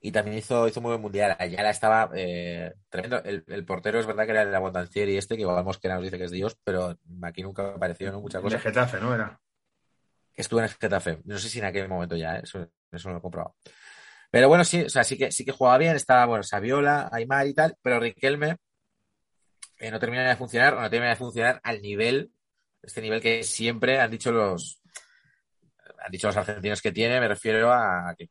[0.00, 1.36] y también hizo, hizo muy buen mundial.
[1.38, 3.22] Ayala estaba eh, tremendo.
[3.22, 6.16] El, el portero es verdad que era el Abondancieri este, que igual Mosquera nos dice
[6.16, 8.20] que es Dios, pero aquí nunca apareció, ¿no?
[8.20, 8.58] Mucha De cosa.
[8.58, 9.14] Getafe, ¿no?
[9.14, 9.38] Era.
[10.34, 11.20] Estuvo en el Getafe.
[11.24, 12.40] No sé si en aquel momento ya, ¿eh?
[12.44, 13.54] eso, eso no lo he comprobado.
[14.30, 17.46] Pero bueno, sí, o sea, sí que, sí que jugaba bien, estaba, bueno, Saviola, Aymar
[17.48, 18.56] y tal, pero Riquelme
[19.78, 22.30] eh, no termina de funcionar, o no termina de funcionar al nivel,
[22.80, 24.80] este nivel que siempre han dicho los
[26.00, 28.30] han dicho los argentinos que tiene, me refiero a que,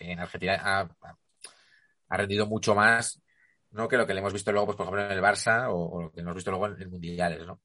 [0.00, 3.22] en Argentina ha, rendido mucho más
[3.70, 3.88] ¿no?
[3.88, 6.12] que lo que le hemos visto luego, pues, por ejemplo, en el Barça o, lo
[6.12, 7.60] que hemos visto luego en, en mundiales, ¿no?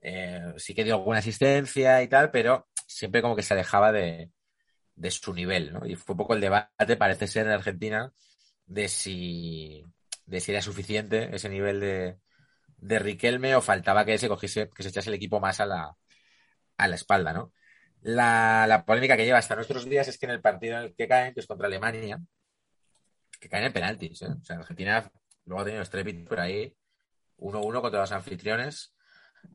[0.00, 4.30] Eh, sí que dio alguna asistencia y tal, pero siempre como que se alejaba de,
[4.94, 5.86] de su nivel, ¿no?
[5.86, 8.12] Y fue un poco el debate, parece ser, en Argentina,
[8.66, 9.84] de si,
[10.26, 12.18] de si era suficiente ese nivel de,
[12.78, 15.96] de Riquelme o faltaba que se cogiese, que se echase el equipo más a la,
[16.76, 17.52] a la espalda, ¿no?
[18.06, 20.94] La, la polémica que lleva hasta nuestros días es que en el partido en el
[20.94, 22.20] que caen, que es contra Alemania,
[23.40, 24.28] que caen en penaltis, ¿eh?
[24.40, 25.10] O sea, Argentina
[25.44, 26.72] luego ha tenido estrépito por ahí,
[27.38, 28.94] 1-1 contra los anfitriones,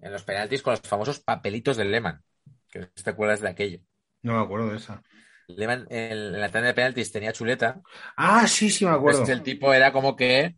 [0.01, 2.21] en los penaltis con los famosos papelitos del Lehmann,
[2.69, 3.79] que no te acuerdas de aquello.
[4.21, 5.01] No me acuerdo de esa.
[5.47, 7.81] Lehmann en, la tanda de penaltis tenía chuleta,
[8.17, 9.19] Ah, sí, sí, me acuerdo.
[9.19, 10.55] entonces el tipo era como que,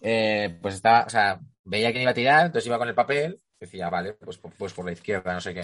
[0.00, 3.40] eh, pues estaba, o sea, veía quién iba a tirar, entonces iba con el papel
[3.58, 5.62] decía, vale, pues, pues por la izquierda, no sé qué.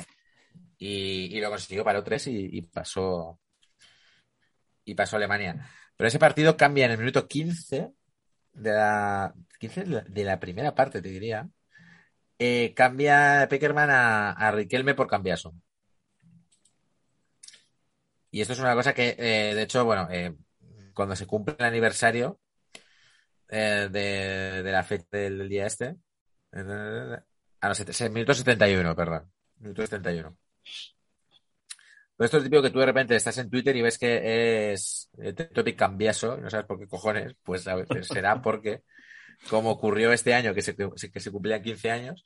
[0.84, 3.38] Y, y lo consiguió, paró tres y, pasó.
[4.84, 5.68] Y pasó a Alemania.
[5.96, 7.92] Pero ese partido cambia en el minuto 15
[8.52, 11.48] de la, 15 de la, primera parte, te diría.
[12.38, 15.54] Eh, cambia Peckerman a, a Riquelme por Cambiaso.
[18.32, 20.34] Y esto es una cosa que, eh, de hecho, bueno, eh,
[20.94, 22.40] cuando se cumple el aniversario
[23.48, 23.88] de,
[24.62, 25.96] de la fecha del, día este,
[26.52, 27.18] eh,
[27.60, 29.30] ah, no, set- minuto 71, perdón.
[29.58, 30.36] Minuto 71.
[32.16, 35.10] Pero esto es típico que tú de repente estás en Twitter y ves que es
[35.18, 38.82] eh, Topic Cambiaso, y no sabes por qué cojones, pues a veces será porque,
[39.50, 42.24] como ocurrió este año, que se, que se cumplían 15 años,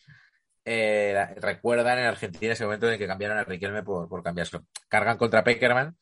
[0.64, 4.66] eh, recuerdan en Argentina ese momento en el que cambiaron a Riquelme por, por Cambiaso.
[4.88, 5.96] Cargan contra Peckerman,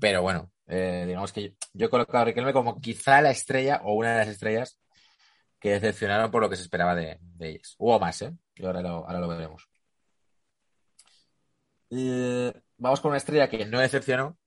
[0.00, 3.80] pero bueno, eh, digamos que yo, yo he colocado a Riquelme como quizá la estrella
[3.84, 4.78] o una de las estrellas
[5.60, 7.74] que decepcionaron por lo que se esperaba de, de ellas.
[7.78, 8.32] Hubo más, ¿eh?
[8.54, 9.68] Y ahora lo, ahora lo veremos.
[11.90, 14.38] Eh, vamos con una estrella que no decepcionó,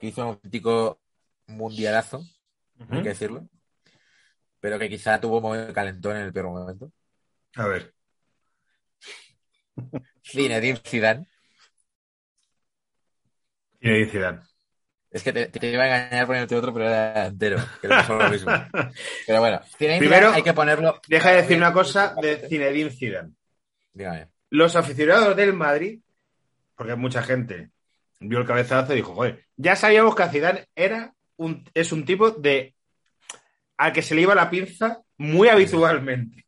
[0.00, 1.00] que hizo un auténtico
[1.46, 2.24] mundialazo,
[2.90, 3.48] hay que decirlo,
[4.60, 6.90] pero que quizá tuvo un momento de calentón en el peor momento.
[7.54, 7.94] A ver.
[10.24, 11.28] Zinedine Zidane.
[13.80, 14.40] Zinedine Zidane.
[15.10, 18.28] Es que te, te iba a engañar poniéndote otro, pero era entero, que pasó lo
[18.28, 18.50] mismo.
[19.26, 21.00] Pero bueno, Zinedine Primero, Zidane hay que ponerlo...
[21.06, 23.32] Deja de decir una cosa de Zinedine Zidane.
[23.92, 24.33] Dígame.
[24.54, 25.98] Los aficionados del Madrid,
[26.76, 27.70] porque mucha gente
[28.20, 32.30] vio el cabezazo y dijo, joder, ya sabíamos que Zidane era un, es un tipo
[32.30, 32.76] de
[33.76, 36.46] al que se le iba la pinza muy habitualmente.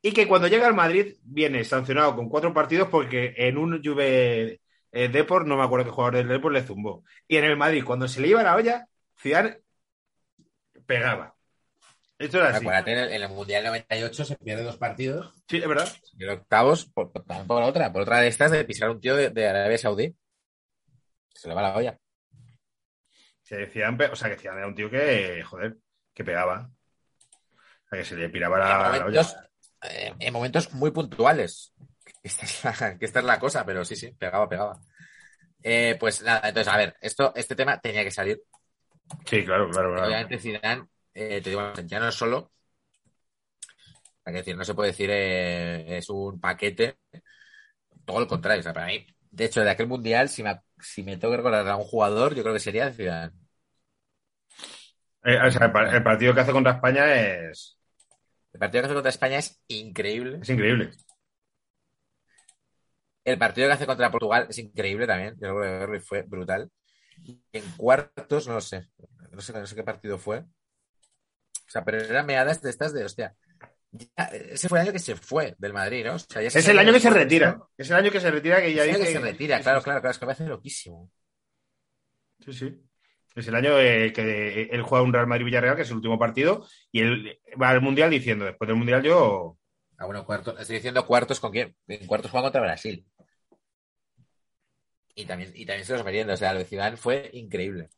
[0.00, 4.62] Y que cuando llega al Madrid viene sancionado con cuatro partidos porque en un Juve
[4.90, 7.04] eh, Deport, no me acuerdo qué jugador del Deport le zumbó.
[7.28, 8.86] Y en el Madrid, cuando se le iba la olla,
[9.20, 9.58] Zidane
[10.86, 11.36] pegaba.
[12.20, 12.58] Esto era así.
[12.58, 15.32] Acuérdate, en el, Mundial 98 se pierde dos partidos.
[15.48, 15.88] Sí, es verdad.
[16.18, 19.30] En octavos, por, por otra, por otra de estas de pisar a un tío de,
[19.30, 20.14] de Arabia Saudí.
[21.34, 21.98] Se le va la olla.
[23.40, 25.78] Se decían, o sea, que Zidane era un tío que, joder,
[26.12, 26.70] que pegaba.
[27.86, 29.22] O sea, que se le piraba la, en, la olla.
[29.22, 29.36] momentos,
[29.84, 31.72] eh, en momentos muy puntuales.
[32.22, 34.78] Esta es la, que esta es la cosa, pero sí, sí, pegaba, pegaba.
[35.62, 38.42] Eh, pues nada, entonces, a ver, esto, este tema tenía que salir.
[39.24, 40.06] Sí, claro, claro, claro.
[40.06, 40.86] Obviamente Zidane,
[41.20, 42.52] eh, te digo, ya no es solo.
[44.24, 46.98] Hay que decir, no se puede decir eh, es un paquete.
[48.04, 48.60] Todo lo contrario.
[48.60, 51.38] O sea, para mí, de hecho, de aquel mundial, si me, si me tengo que
[51.38, 53.32] recordar a un jugador, yo creo que sería Zidane.
[55.24, 57.78] Eh, o sea, el, pa- el partido que hace contra España es,
[58.52, 60.42] El partido que hace contra España es increíble.
[60.42, 60.90] es increíble.
[63.24, 65.36] El partido que hace contra Portugal es increíble también.
[65.40, 66.70] Yo verlo y fue brutal.
[67.52, 68.88] En cuartos, no lo sé.
[69.32, 70.44] No sé, no sé qué partido fue.
[71.70, 73.32] O sea, pero eran meadas de estas de, hostia.
[73.92, 76.16] ya, ese fue el año que se fue del Madrid, ¿no?
[76.16, 77.62] O sea, ya Es el año que se retira.
[77.78, 79.60] Es el año que se retira que ya Es el año dice que se retira,
[79.60, 80.10] claro, claro, claro.
[80.10, 81.12] Es que me hace loquísimo.
[82.44, 82.82] Sí, sí.
[83.36, 86.66] Es el año eh, que él juega un Real Madrid-Villarreal, que es el último partido,
[86.90, 89.56] y él va al Mundial diciendo, después del Mundial yo...
[89.96, 90.58] Ah, bueno, cuartos.
[90.58, 91.76] Estoy diciendo cuartos con quién.
[91.86, 93.06] En cuartos juega contra Brasil.
[95.14, 96.34] Y también, y también se los merienda.
[96.34, 97.90] O sea, lo de Zidane fue increíble.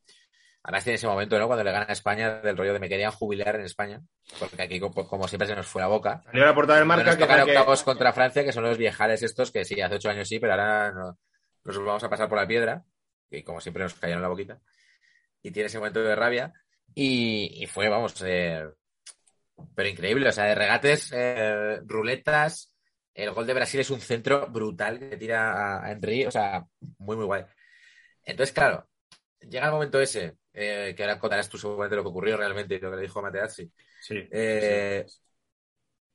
[0.65, 1.47] Además tiene ese momento, ¿no?
[1.49, 4.01] Cuando le gana a España del rollo de me querían jubilar en España.
[4.39, 6.23] Porque aquí, como, como siempre, se nos fue la boca.
[6.25, 9.51] Salió la portada del marca nos que, octavos contra Francia, que son los viejales estos,
[9.51, 11.19] que sí, hace ocho años sí, pero ahora no-
[11.65, 12.85] nos vamos a pasar por la piedra.
[13.31, 14.61] Y como siempre nos cayeron la boquita.
[15.43, 16.53] Y tiene ese momento de rabia.
[16.95, 18.65] Y, y fue, vamos, eh,
[19.75, 20.29] pero increíble.
[20.29, 22.73] O sea, de regates, eh, ruletas.
[23.15, 26.25] El gol de Brasil es un centro brutal que tira a, a Henry.
[26.27, 26.65] O sea,
[26.99, 27.45] muy, muy guay.
[28.25, 28.89] Entonces, claro,
[29.41, 32.81] llega el momento ese, eh, que ahora contarás tú seguramente lo que ocurrió realmente y
[32.81, 33.71] lo que le dijo Materazzi.
[33.99, 34.31] Sí.
[34.31, 35.07] Eh,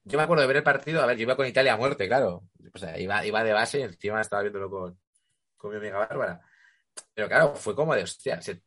[0.04, 2.08] yo me acuerdo de ver el partido, a ver, yo iba con Italia a muerte,
[2.08, 2.44] claro.
[2.74, 5.00] O sea, iba, iba de base y encima estaba viéndolo con,
[5.58, 6.42] con mi amiga Bárbara.
[7.14, 8.64] Pero claro, fue como de, hostia, se-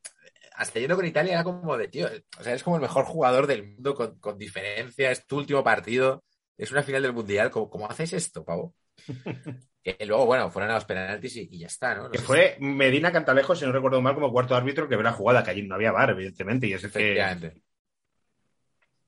[0.56, 2.08] hasta yendo con Italia era como de, tío,
[2.40, 5.64] o sea, eres como el mejor jugador del mundo con, con diferencia, es tu último
[5.64, 6.24] partido,
[6.58, 8.74] es una final del Mundial, ¿cómo, cómo haces esto, pavo?
[9.82, 12.02] que luego, bueno, fueron a los penaltis y, y ya está, ¿no?
[12.04, 15.12] No Que fue Medina Cantalejo, si no recuerdo mal, como cuarto árbitro que ve la
[15.12, 16.76] jugada, que allí no había bar, evidentemente, y que...
[16.76, 17.62] Efectivamente.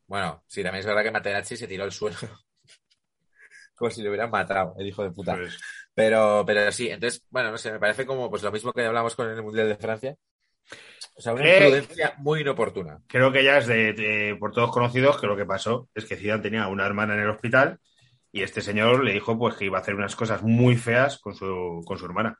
[0.06, 2.16] Bueno, sí, también es verdad que Materazzi se tiró al suelo.
[3.74, 5.34] como si le hubieran matado, el hijo de puta.
[5.36, 5.58] pues,
[5.94, 9.14] Pero, pero sí, entonces, bueno, no sé, me parece como pues lo mismo que hablamos
[9.16, 10.16] con el Mundial de Francia.
[11.16, 11.56] O sea, una Eh.
[11.58, 13.00] imprudencia muy inoportuna.
[13.08, 16.16] creo que ya es de, de- por todos conocidos que lo que pasó es que
[16.16, 17.78] Zidane tenía una hermana en el hospital
[18.32, 21.34] y este señor le dijo pues que iba a hacer unas cosas muy feas con
[21.34, 22.38] su, con su hermana.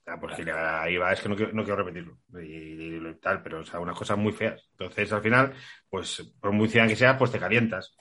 [0.00, 0.50] O sea, pues le
[0.92, 3.96] iba, es que no quiero, no quiero repetirlo y, y tal, pero o sea, unas
[3.96, 4.68] cosas muy feas.
[4.72, 5.54] Entonces, al final,
[5.88, 7.94] pues por muy Zidane que seas, pues te calientas.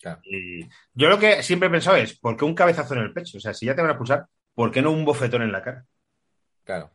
[0.00, 0.20] Claro.
[0.24, 3.38] Y yo lo que siempre he pensado es, ¿por qué un cabezazo en el pecho?
[3.38, 5.62] O sea, si ya te van a pulsar, ¿por qué no un bofetón en la
[5.62, 5.84] cara?
[6.64, 6.92] Claro.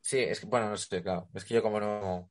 [0.00, 1.28] Sí, es que, bueno, no sé, claro.
[1.34, 2.30] Es que yo como no...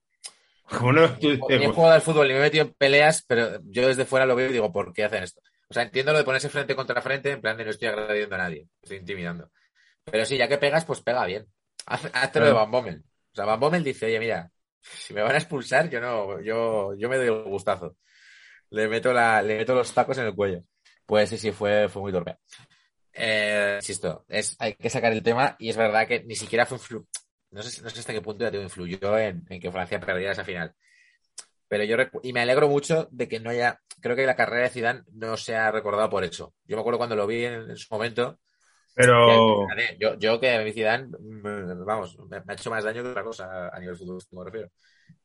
[0.80, 3.88] Como no, Ni he jugado al fútbol ni me he metido en peleas, pero yo
[3.88, 5.40] desde fuera lo veo y digo, ¿por qué hacen esto?
[5.70, 8.36] O sea, entiendo lo de ponerse frente contra frente, en plan de no estoy agrediendo
[8.36, 9.52] a nadie, estoy intimidando.
[10.04, 11.48] Pero sí, ya que pegas, pues pega bien.
[11.88, 12.54] Haz, hazte lo de.
[12.54, 13.04] Van Bommel.
[13.34, 14.52] O sea, Van Bommel dice, oye, mira,
[14.82, 17.98] si me van a expulsar, yo no, yo, yo me doy el gustazo.
[18.72, 20.64] Le meto la, le meto los tacos en el cuello.
[21.06, 22.38] Pues sí, sí, fue, fue muy torpe.
[23.14, 26.78] Eh, insisto, es, hay que sacar el tema y es verdad que ni siquiera fue
[26.78, 27.08] influ-
[27.52, 30.34] no sé, no sé hasta qué punto ya te influyó en, en que Francia perdiera
[30.34, 30.74] esa final.
[31.76, 34.70] Pero yo y me alegro mucho de que no haya, creo que la carrera de
[34.70, 36.54] Zidane no se ha recordado por eso.
[36.66, 38.40] Yo me acuerdo cuando lo vi en, en su momento,
[39.24, 42.84] pero que- yo, yo que a mí Zidane, mm, vamos, me, me ha hecho más
[42.84, 44.70] daño que otra cosa a nivel futbolístico, me refiero.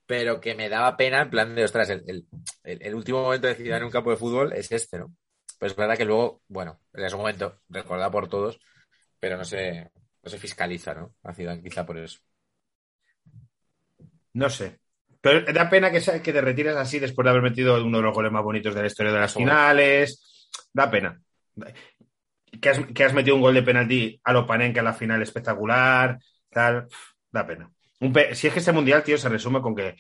[0.07, 2.26] Pero que me daba pena en plan de, ostras, el, el-
[2.64, 5.14] el- el último momento de Zidane en un campo de fútbol es este, ¿no?
[5.59, 8.61] Pues es verdad que luego, bueno, en ese momento, recordado por todos,
[9.20, 9.90] pero no se,
[10.22, 11.14] no se fiscaliza, ¿no?
[11.24, 12.20] A Zidane quizá por eso.
[14.34, 14.80] no sé.
[15.21, 18.14] Pero da pena que, que te retires así después de haber metido uno de los
[18.14, 20.49] goles más bonitos de la historia de las finales.
[20.73, 21.21] Da pena.
[22.61, 25.23] Que has, que has metido un gol de penalti a lo Panenka en la final
[25.23, 26.18] espectacular,
[26.51, 26.87] tal.
[27.31, 27.71] Da pena.
[28.01, 29.95] Un pe- si es que este mundial, tío, se resume con que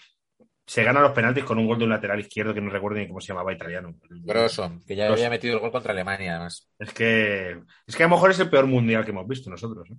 [0.66, 3.06] se gana los penaltis con un gol de un lateral izquierdo que no recuerdo ni
[3.08, 3.94] cómo se llamaba italiano.
[4.08, 5.20] Grosso, que ya Grosso.
[5.20, 6.70] había metido el gol contra Alemania, además.
[6.78, 9.88] Es que, es que a lo mejor es el peor mundial que hemos visto nosotros.
[9.90, 9.94] ¿eh?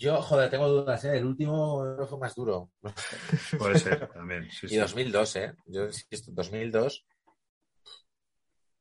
[0.00, 1.18] Yo, joder, tengo dudas, ¿eh?
[1.18, 2.70] El último fue más duro.
[3.58, 4.50] Puede ser también.
[4.50, 4.76] sí, Y sí.
[4.78, 5.54] 2002, ¿eh?
[5.66, 7.04] Yo insisto, 2002.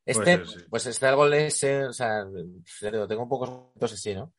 [0.06, 0.66] Puede Este, ser, sí.
[0.70, 2.24] pues está el gol ese, o sea,
[3.08, 4.34] tengo pocos momentos así, ¿no?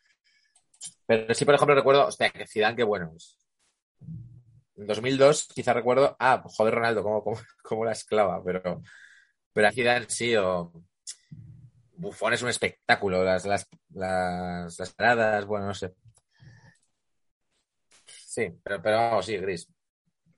[1.07, 3.13] Pero sí, por ejemplo, recuerdo, hostia, que Zidane, qué bueno.
[3.15, 3.37] es.
[4.77, 8.81] En 2002 quizá recuerdo, ah, pues, joder, Ronaldo, como, como, como la esclava, pero,
[9.53, 10.73] pero a Zidane sí, o
[11.93, 15.93] Buffon es un espectáculo, las, las, las, las paradas, bueno, no sé.
[18.31, 19.69] Sí, pero, pero vamos, sí, gris.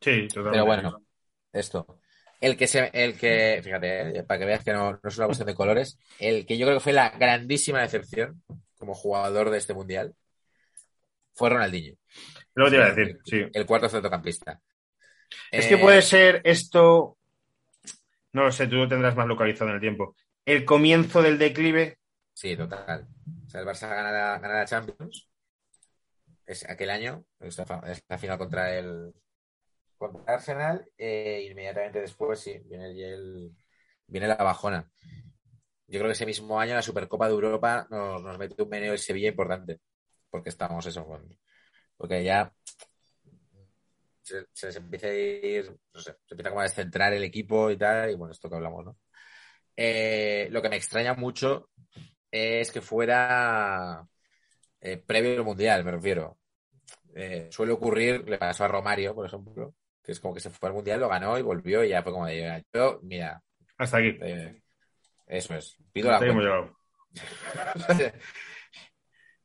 [0.01, 0.51] Sí, totalmente.
[0.53, 1.03] Pero bueno,
[1.53, 2.01] esto.
[2.41, 5.27] El que se, el que, fíjate, eh, para que veas que no, no es una
[5.27, 8.43] cuestión de colores, el que yo creo que fue la grandísima decepción
[8.79, 10.15] como jugador de este mundial
[11.35, 11.95] fue Ronaldinho,
[12.55, 13.45] te iba a decir, sí.
[13.53, 14.61] el cuarto centrocampista.
[15.51, 17.19] Es Eh, que puede ser esto,
[18.33, 20.15] no lo sé, tú lo tendrás más localizado en el tiempo.
[20.45, 21.99] El comienzo del declive,
[22.35, 23.07] Sí, total.
[23.47, 25.29] O sea, el Barça gana la, gana la Champions.
[26.69, 29.15] Aquel año, es la, fa- es la final contra el
[29.99, 33.53] contra Arsenal, e inmediatamente después sí, viene el,
[34.07, 34.91] viene la bajona.
[35.87, 38.93] Yo creo que ese mismo año la Supercopa de Europa nos, nos mete un meneo
[38.93, 39.81] el Sevilla importante.
[40.31, 41.29] Porque estamos eso con.
[41.99, 42.53] Porque ya
[44.23, 45.71] se, les empieza a ir.
[45.95, 48.11] No sé, se empieza a descentrar el equipo y tal.
[48.11, 48.99] Y bueno, esto que hablamos, ¿no?
[49.77, 51.71] Eh, lo que me extraña mucho
[52.31, 54.07] es que fuera
[54.81, 56.39] eh, previo al mundial, me refiero.
[57.15, 60.69] Eh, suele ocurrir, le pasó a Romario, por ejemplo, que es como que se fue
[60.69, 63.43] al mundial, lo ganó y volvió y ya fue como de, yo, mira,
[63.77, 64.17] hasta aquí.
[64.23, 64.63] eh,
[65.27, 66.77] eso es, pido la Hasta aquí hemos llegado.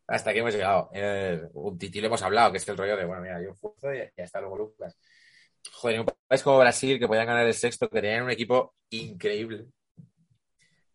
[0.07, 0.89] Hasta aquí hemos llegado.
[0.93, 3.93] Eh, un tití lo hemos hablado, que es el rollo de, bueno, mira, yo esfuerzo
[3.93, 4.97] y ya está luego Lucas.
[5.73, 8.73] Joder, en un país como Brasil, que podían ganar el sexto, que tenían un equipo
[8.89, 9.65] increíble.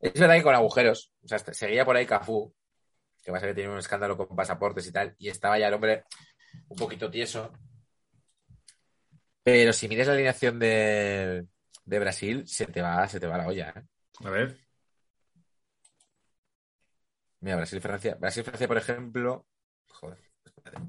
[0.01, 2.55] Es verdad que con agujeros, o sea, hasta- seguía por ahí Cafú,
[3.23, 6.05] que pasa que tenía un escándalo con pasaportes y tal, y estaba ya el hombre
[6.69, 7.53] un poquito tieso.
[9.43, 11.47] Pero si miras la alineación de,
[11.85, 13.83] de Brasil, se te va, se te va la olla, ¿eh?
[14.25, 14.57] A ver.
[17.41, 18.17] Mira, Brasil-Francia.
[18.21, 19.47] Brasil-Francia, por ejemplo.
[19.89, 20.81] Joder, espérate.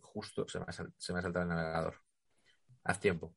[0.00, 1.96] Justo se me, ha se me ha saltado el navegador.
[2.84, 3.34] Haz tiempo.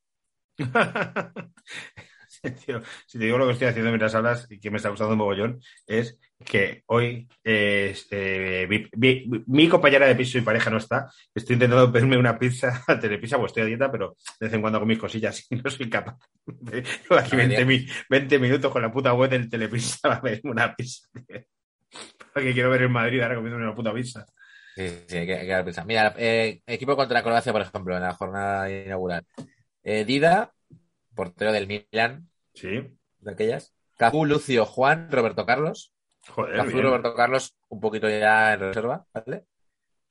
[2.66, 5.14] Tío, si te digo lo que estoy haciendo mientras hablas y que me está gustando
[5.14, 10.70] un mogollón, es que hoy eh, este, mi, mi- mi compañera de piso y pareja
[10.70, 11.10] no está.
[11.36, 14.62] Estoy intentando pedirme una pizza a Telepizza, pues estoy a dieta, pero de vez en
[14.62, 16.18] cuando hago mis cosillas y no soy capaz.
[16.48, 20.52] Aquí No me 20, mi- 20 minutos con la puta web del Telepizza para pedirme
[20.52, 21.08] una pizza.
[21.28, 21.42] tío.
[22.34, 24.26] Porque quiero ver el Madrid ahora comiéndome una puta pizza.
[24.76, 25.84] Sí, sí, hay que, hay que dar prisa.
[25.84, 29.26] Mira, eh, equipo contra Croacia, por ejemplo, en la jornada inaugural.
[29.84, 30.54] Eh, Dida,
[31.16, 32.98] portero del Milan, Sí.
[33.20, 33.74] de aquellas.
[33.98, 35.94] Cafú, Lucio, Juan, Roberto Carlos.
[36.28, 36.84] Joder, Cafú bien.
[36.84, 39.46] Roberto Carlos, un poquito ya en reserva, ¿vale?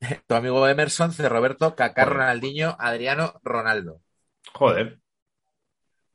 [0.27, 1.29] Tu amigo Emerson, C.
[1.29, 2.17] Roberto, Kaká, Joder.
[2.19, 4.01] Ronaldinho, Adriano, Ronaldo.
[4.55, 5.01] Joder.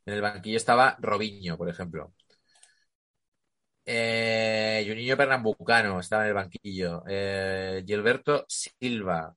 [0.06, 2.14] En el banquillo estaba Robinho, por ejemplo.
[3.84, 7.02] Eh, Juninho Pernambucano estaba en el banquillo.
[7.08, 9.34] Eh, Gilberto Silva.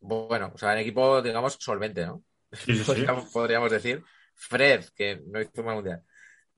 [0.00, 2.22] Bueno, o sea, un equipo, digamos, solvente, ¿no?
[2.52, 2.84] Sí, sí, sí.
[2.84, 4.04] Podríamos, podríamos decir.
[4.48, 6.02] Fred, que no hizo mal mundial.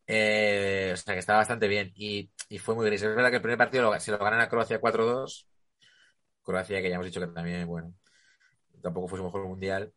[0.06, 3.02] Eh, o sea que estaba bastante bien y, y fue muy gris.
[3.02, 5.48] Es verdad que el primer partido lo- se lo ganan a Croacia 4-2.
[6.42, 7.94] Croacia, que ya hemos dicho que también, bueno,
[8.82, 9.92] tampoco fue su mejor mundial.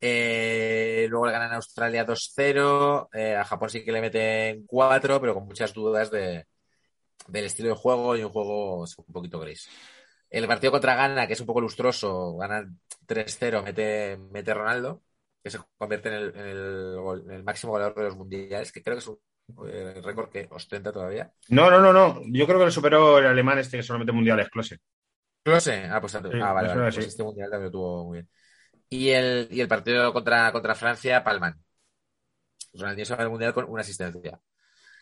[0.00, 3.08] Eh, luego le ganan a Australia 2-0.
[3.12, 6.46] eh, a Japón sí que le meten 4, pero con muchas dudas de,
[7.28, 9.68] del estilo de juego y un juego un poquito gris.
[10.30, 12.64] El partido contra Ghana, que es un poco lustroso, gana
[13.06, 15.02] 3-0, mete, mete Ronaldo,
[15.42, 18.72] que se convierte en el, en el gol- en el máximo goleador de los mundiales,
[18.72, 19.18] que creo que es un
[19.68, 21.32] eh, récord que ostenta todavía.
[21.48, 22.22] No, no, no, no.
[22.26, 24.78] Yo creo que lo superó el alemán este que solamente mundiales, Klose.
[25.42, 25.86] Close.
[25.90, 26.92] Ah, pues, ah, vale, vale.
[26.92, 28.28] Pues este mundial también lo tuvo muy bien.
[28.88, 31.58] Y el, y el partido contra, contra Francia, Palman.
[32.74, 34.40] Ronaldinho se va al mundial con una asistencia.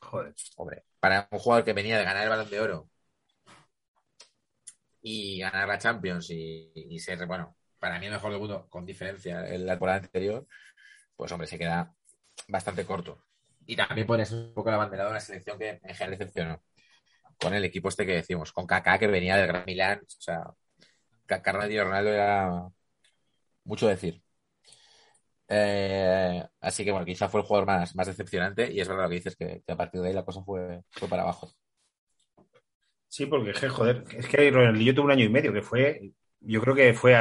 [0.00, 0.34] Joder.
[0.56, 2.88] Hombre, para un jugador que venía de ganar el balón de oro
[5.02, 9.46] y ganar la Champions y, y ser, bueno, para mí mejor del mundo, con diferencia,
[9.46, 10.46] el la temporada anterior,
[11.16, 11.92] pues hombre, se queda
[12.48, 13.24] bastante corto.
[13.66, 16.62] Y también pone un poco la bandera de una selección que en general decepcionó.
[17.38, 20.42] Con el equipo este que decimos, con Kaká que venía del Gran Milán, o sea,
[21.26, 22.68] Kaká y Ronaldo era
[23.64, 24.22] mucho decir.
[25.50, 29.08] Eh, así que bueno, quizá fue el jugador más, más decepcionante y es verdad lo
[29.08, 31.52] que dices, que, a partir de ahí la cosa fue, fue para abajo.
[33.08, 36.74] Sí, porque, joder, es que Ronaldinho tuvo un año y medio, que fue, yo creo
[36.74, 37.14] que fue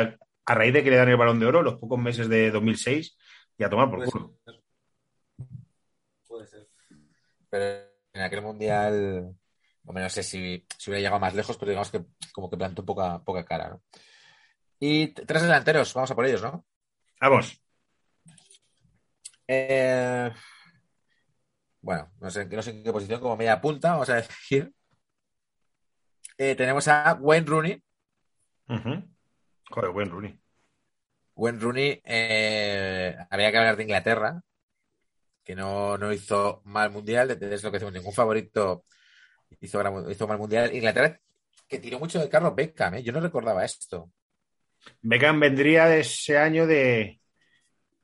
[0.47, 3.17] a, raíz de que le dan el balón de oro, los pocos meses de 2006,
[3.57, 4.39] y a tomar por Puede culo.
[4.45, 4.63] ser.
[6.27, 6.67] Puede ser.
[7.49, 9.35] Pero en aquel mundial,
[9.85, 12.85] hombre, no sé si, si hubiera llegado más lejos, pero digamos que como que plantó
[12.85, 13.83] poca, poca cara, ¿no?
[14.79, 16.65] Y tres delanteros, vamos a por ellos, ¿no?
[17.19, 17.59] Vamos.
[19.47, 20.31] Eh,
[21.81, 24.73] bueno, no sé, no sé en qué posición, como media punta, vamos a decir.
[26.37, 27.83] Eh, tenemos a Wayne Rooney.
[28.69, 29.16] Ujú.
[29.71, 30.39] Joder, buen Rooney.
[31.35, 34.41] Wayne Rooney, eh, había que hablar de Inglaterra,
[35.43, 38.83] que no, no hizo mal mundial, es lo que decimos, ningún favorito
[39.61, 40.75] hizo, hizo mal mundial.
[40.75, 41.19] Inglaterra,
[41.67, 43.03] que tiró mucho de Carlos Beckham, ¿eh?
[43.03, 44.11] yo no recordaba esto.
[45.01, 47.21] Beckham vendría de ese año de.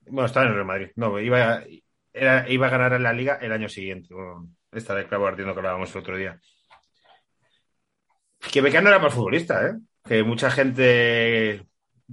[0.08, 0.90] Bueno, estaba en el Real Madrid.
[0.96, 1.66] No, iba a,
[2.14, 4.14] era- iba a ganar en la liga el año siguiente.
[4.14, 6.40] Bueno, esta de clavo ardiendo que hablábamos el otro día.
[8.52, 9.74] Que Beckham no era mal futbolista, ¿eh?
[10.04, 11.66] Que mucha gente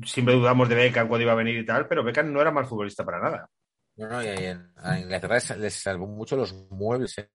[0.04, 2.66] siempre dudamos de Beckham cuando iba a venir y tal, pero Beckham no era mal
[2.66, 3.50] futbolista para nada.
[3.96, 7.28] No, y en, Inglaterra les, les salvó mucho los muebles eh,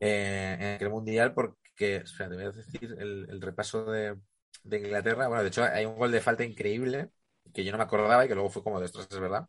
[0.00, 4.16] eh, en aquel mundial porque, espera, te voy a decir el, repaso de,
[4.62, 5.28] de Inglaterra.
[5.28, 7.10] Bueno, de hecho, hay un gol de falta increíble
[7.52, 9.46] que yo no me acordaba y que luego fue como de es verdad.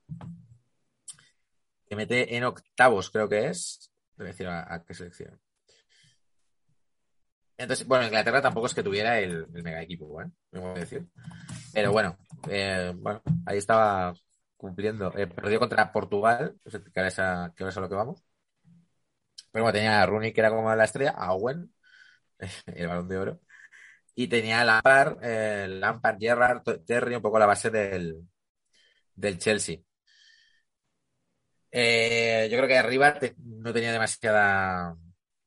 [1.86, 3.92] Que mete en octavos, creo que es.
[4.18, 5.43] Te decir a qué selección.
[7.58, 10.26] Entonces, bueno, Inglaterra tampoco es que tuviera el, mega equipo, ¿eh?
[10.52, 11.06] Me decir.
[11.74, 12.18] Pero bueno,
[12.50, 14.14] eh, bueno, ahí estaba
[14.58, 15.14] cumpliendo.
[15.18, 18.24] Eh, perdió contra Portugal, que ahora es a, que es a lo que vamos.
[19.52, 21.74] Pero bueno, tenía a Rooney, que era como la estrella, a Owen,
[22.68, 23.42] el balón de oro.
[24.16, 28.28] Y tenía a Lampard, eh, Lampard, Gerrard, Terry, un poco la base del,
[29.16, 29.80] del Chelsea.
[31.72, 34.96] Eh, yo creo que arriba no tenía demasiada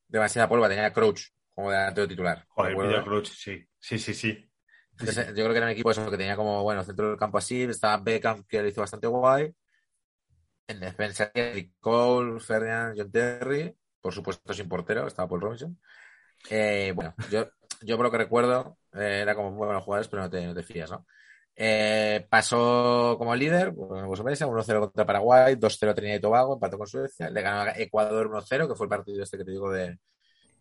[0.09, 2.45] demasiada polva, tenía a Crouch como delantero titular.
[2.49, 2.77] Joder.
[2.77, 3.67] Peter Crouch, sí.
[3.79, 4.51] Sí, sí, sí.
[4.99, 7.39] Entonces, yo creo que era un equipo eso, que tenía como, bueno, centro del campo
[7.39, 9.55] así, estaba Beckham, que lo hizo bastante guay.
[10.69, 15.79] En defensa, Eric Cole, Ferdinand, John Terry, por supuesto sin portero, estaba Paul Robinson.
[16.51, 17.49] Eh, bueno, yo,
[17.83, 20.55] yo por lo que recuerdo, eh, era como muy buenos jugadores, pero no te, no
[20.55, 21.07] te fías, ¿no?
[21.55, 26.77] Eh, pasó como líder, bueno, pues veis, 1-0 contra Paraguay, 2-0 Trinidad y Tobago, empató
[26.77, 29.71] con Suecia, le ganó a Ecuador 1-0, que fue el partido este que te digo
[29.71, 29.99] de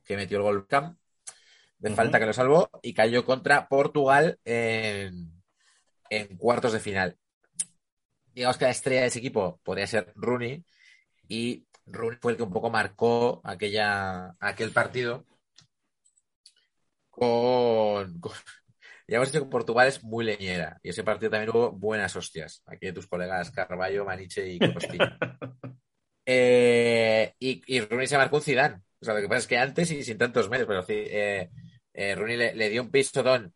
[0.05, 1.95] que metió el gol de Ujú.
[1.95, 5.31] falta que lo salvó, y cayó contra Portugal en,
[6.09, 7.17] en cuartos de final.
[8.33, 10.63] Digamos que la estrella de ese equipo podría ser Rooney,
[11.27, 15.25] y Rooney fue el que un poco marcó aquella, aquel partido
[17.09, 18.33] con, con-
[19.07, 22.63] Ya hemos dicho que Portugal es muy leñera y ese partido también hubo buenas hostias.
[22.65, 25.19] Aquí de tus colegas Carballo, Maniche y Costilla.
[26.25, 28.81] Eh, y, y Rooney se marcó un Zidane.
[29.01, 31.49] O sea, lo que pasa es que antes y sin tantos medios, pero eh,
[31.93, 33.53] eh, Rooney le, le dio un pisotón,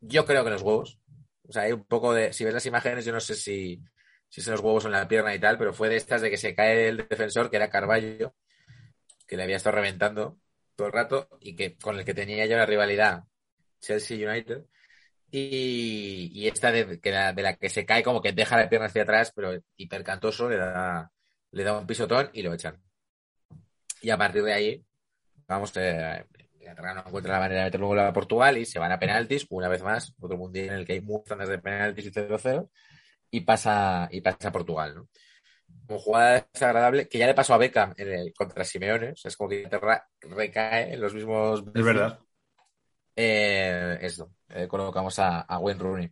[0.00, 0.98] yo creo que los huevos.
[1.48, 2.32] O sea, hay un poco de.
[2.32, 3.80] Si ves las imágenes, yo no sé si,
[4.28, 6.36] si son los huevos en la pierna y tal, pero fue de estas de que
[6.38, 8.34] se cae el defensor, que era Carballo,
[9.26, 10.38] que le había estado reventando
[10.76, 13.24] todo el rato y que con el que tenía ya una rivalidad
[13.80, 14.64] Chelsea United.
[15.30, 18.68] Y, y esta de, que la, de la que se cae como que deja la
[18.68, 21.10] pierna hacia atrás, pero hipercantoso, le da,
[21.54, 22.80] le da un pisotón y lo echan.
[24.02, 24.84] Y a partir de ahí,
[25.46, 26.24] vamos, eh,
[26.60, 29.68] no encuentra la manera de meter luego a Portugal y se van a penaltis, una
[29.68, 32.68] vez más, otro mundial en el que hay muchas de penaltis y 0-0,
[33.30, 35.08] y pasa, y pasa a Portugal, ¿no?
[35.86, 39.10] como jugada desagradable, que ya le pasó a Beckham en el, contra Simeone.
[39.10, 41.62] O sea, es como que Inglaterra recae en los mismos.
[41.74, 42.18] Es verdad.
[43.16, 46.10] Eh, esto, eh, colocamos a, a Wayne Rooney.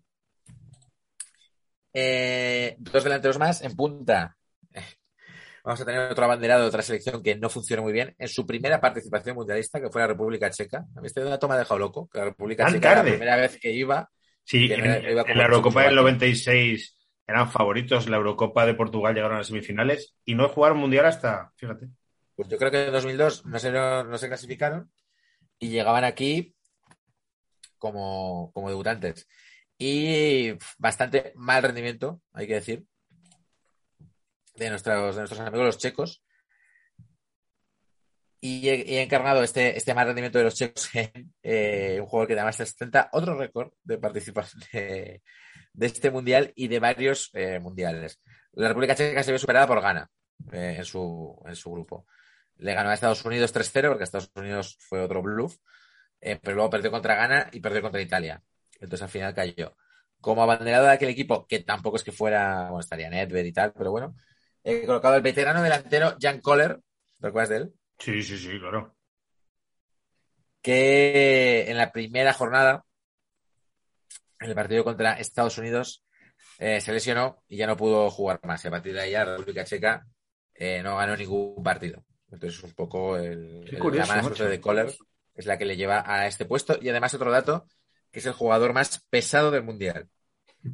[1.95, 4.37] Eh, dos delanteros más en punta.
[5.65, 8.45] Vamos a tener otro abanderado de otra selección que no funcionó muy bien en su
[8.45, 10.87] primera participación mundialista, que fue la República Checa.
[10.97, 13.03] A mí este dato me ha dejado loco, que la República Tan Checa era la
[13.03, 13.11] tarde.
[13.17, 14.11] primera vez que iba.
[14.43, 15.91] Sí, Que en, iba la Eurocopa del Checoslovaquia.
[15.93, 16.99] 96
[17.29, 18.09] eran favoritos.
[18.09, 21.89] La Eurocopa de Portugal llegaron a las semifinales y no jugaron mundial hasta, fíjate.
[22.35, 24.91] Pues yo creo que en 2002 no se, no se clasificaron
[25.61, 26.57] y llegaban aquí
[27.79, 29.29] como, como debutantes.
[29.79, 32.85] Y bastante mal rendimiento, hay que decir,
[34.55, 36.23] de nuestros, de nuestros amigos los checos.
[38.45, 42.35] Y he, encarnado este, este mal rendimiento de los checos en eh, un jugador que
[42.35, 45.23] además ostenta otro récord de participación de,
[45.81, 48.21] este mundial y de varios eh, mundiales.
[48.55, 50.11] La República Checa se vio superada por Ghana
[50.53, 52.05] eh, en, su, en su grupo.
[52.57, 55.59] Le ganó a Estados Unidos 3-0, porque Estados Unidos fue otro bluff,
[56.21, 58.43] pero luego perdió contra Ghana y perdió contra Italia.
[58.75, 59.77] Entonces al final cayó.
[60.21, 63.73] Como abanderado de aquel equipo, que tampoco es que fuera, bueno, estaría Nedved y tal,
[63.73, 64.15] pero bueno,
[64.65, 66.81] he colocado el veterano delantero Jan Koller,
[67.21, 67.73] ¿te acuerdas de él?
[67.99, 68.95] Sí, sí, sí, claro.
[70.61, 72.85] que en la primera jornada,
[74.41, 76.05] en el partido contra Estados Unidos,
[76.59, 78.65] eh, se lesionó y ya no pudo jugar más.
[78.67, 80.07] A partir de ahí, la República Checa
[80.55, 82.05] eh, no ganó ningún partido.
[82.31, 84.95] Entonces, un poco el, Qué el- curioso, la mala suerte de Kohler
[85.35, 86.79] es la que le lleva a este puesto.
[86.81, 87.67] Y además, otro dato,
[88.11, 90.09] que es el jugador más pesado del Mundial.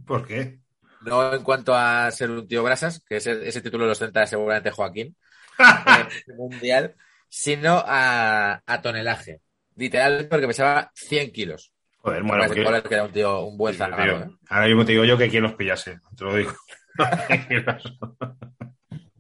[0.07, 0.61] ¿Por qué?
[1.03, 4.71] No en cuanto a ser un tío brasas, que ese, ese título lo ostenta seguramente
[4.71, 5.17] Joaquín,
[6.37, 6.95] mundial,
[7.29, 9.41] sino a, a tonelaje.
[9.77, 11.73] Literal, porque pesaba 100 kilos.
[11.99, 14.33] Joder, Bueno, bueno, de porque- Kohler, que era un tío, un buen Sí, zagrado, tío.
[14.33, 14.37] ¿eh?
[14.49, 16.53] Ahora mismo te digo yo que quien los pillase, te lo digo.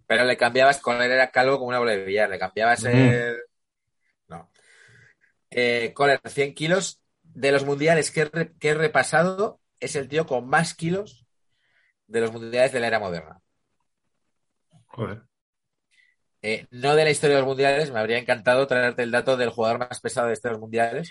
[0.07, 3.37] Pero le cambiabas, Kohler era calvo como una bola de billar, le cambiabas el...
[4.29, 4.51] No.
[5.51, 7.01] Eh, Kohler, 100 kilos.
[7.22, 11.26] De los mundiales que he, que he repasado, es el tío con más kilos
[12.09, 13.41] de los mundiales de la era moderna.
[14.87, 15.23] Joder.
[16.43, 19.51] Eh, no de la historia de los mundiales, me habría encantado traerte el dato del
[19.51, 21.11] jugador más pesado de estos mundiales,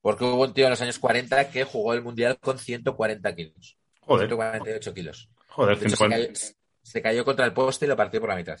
[0.00, 3.78] porque hubo un tío en los años 40 que jugó el mundial con 140 kilos,
[4.00, 4.28] Joder.
[4.28, 5.30] 148 kilos.
[5.48, 6.16] Joder, De hecho, se 50.
[6.16, 8.58] cayó, se cayó contra el poste y lo partió por la mitad.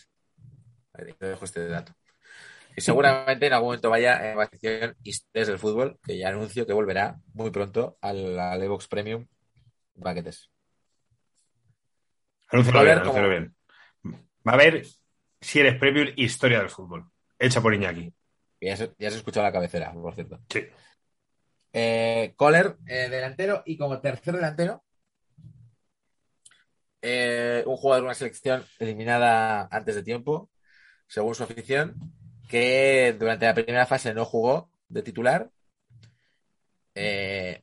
[1.18, 1.92] Te dejo este dato.
[2.76, 6.66] Y seguramente en algún momento vaya en la sección Historias del Fútbol, que ya anuncio
[6.66, 9.26] que volverá muy pronto al, al Evox Premium
[10.00, 10.50] Paquetes.
[12.54, 13.54] Bien.
[14.46, 14.86] Va a ver
[15.40, 17.10] si eres premium historia del fútbol.
[17.38, 18.12] Hecha por Iñaki.
[18.60, 20.40] Ya se, ya se la cabecera, por cierto.
[20.48, 20.66] Sí.
[21.72, 24.84] Eh, Kohler, eh, delantero, y como tercer delantero,
[27.02, 30.50] eh, un jugador de una selección eliminada antes de tiempo,
[31.06, 31.96] según su afición,
[32.48, 35.50] que durante la primera fase no jugó de titular.
[36.94, 37.62] Eh,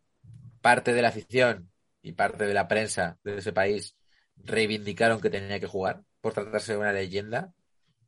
[0.62, 1.72] parte de la afición
[2.02, 3.96] y parte de la prensa de ese país
[4.44, 7.54] reivindicaron que tenía que jugar por tratarse de una leyenda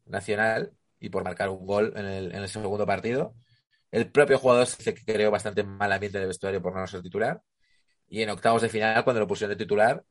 [0.06, 3.36] nacional y por marcar un gol en el, segundo partido.
[3.92, 7.42] El propio jugador se creó bastante mal ambiente en el vestuario por no ser titular.
[8.08, 10.04] Y en octavos de final, cuando lo pusieron de titular,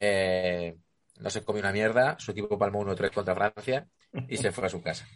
[0.00, 0.76] eh,
[1.20, 2.16] no se comió una mierda.
[2.18, 3.86] Su equipo palmó 1-3 contra Francia
[4.28, 5.06] y se fue a su casa.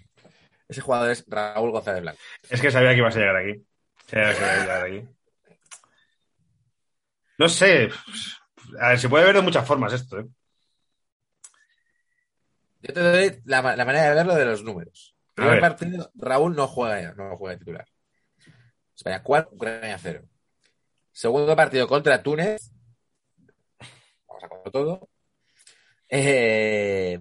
[0.69, 2.21] Ese jugador es Raúl González Blanco.
[2.49, 3.65] Es que sabía que ibas a llegar aquí.
[4.07, 5.09] Sabía que ibas a llegar aquí.
[7.39, 7.91] No sé.
[8.81, 10.27] A ver, se puede ver de muchas formas esto, ¿eh?
[12.87, 15.17] Yo te doy la, la manera de verlo de los números.
[15.35, 17.87] Primer partido, Raúl no juega, no juega de titular.
[18.95, 20.23] España 4, Ucrania 0.
[21.13, 22.73] Segundo partido contra Túnez.
[24.27, 25.09] Vamos a contar todo.
[26.09, 27.19] Eh,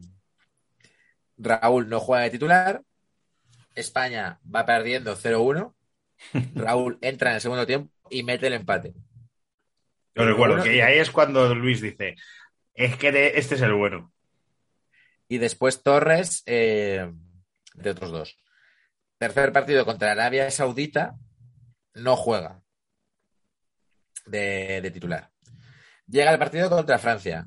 [1.38, 2.82] Raúl no juega de titular.
[3.74, 5.74] España va perdiendo 0-1.
[6.55, 8.93] Raúl entra en el segundo tiempo y mete el empate.
[10.13, 12.16] Yo recuerdo que ahí es cuando Luis dice,
[12.74, 14.13] es que este es el bueno.
[15.36, 17.11] Y después Torres eh,
[17.73, 18.38] de otros dos.
[19.17, 21.17] Tercer partido contra Arabia Saudita,
[21.93, 22.61] no juega
[24.27, 25.29] de, titular.
[26.07, 27.45] Llega el partido contra Francia.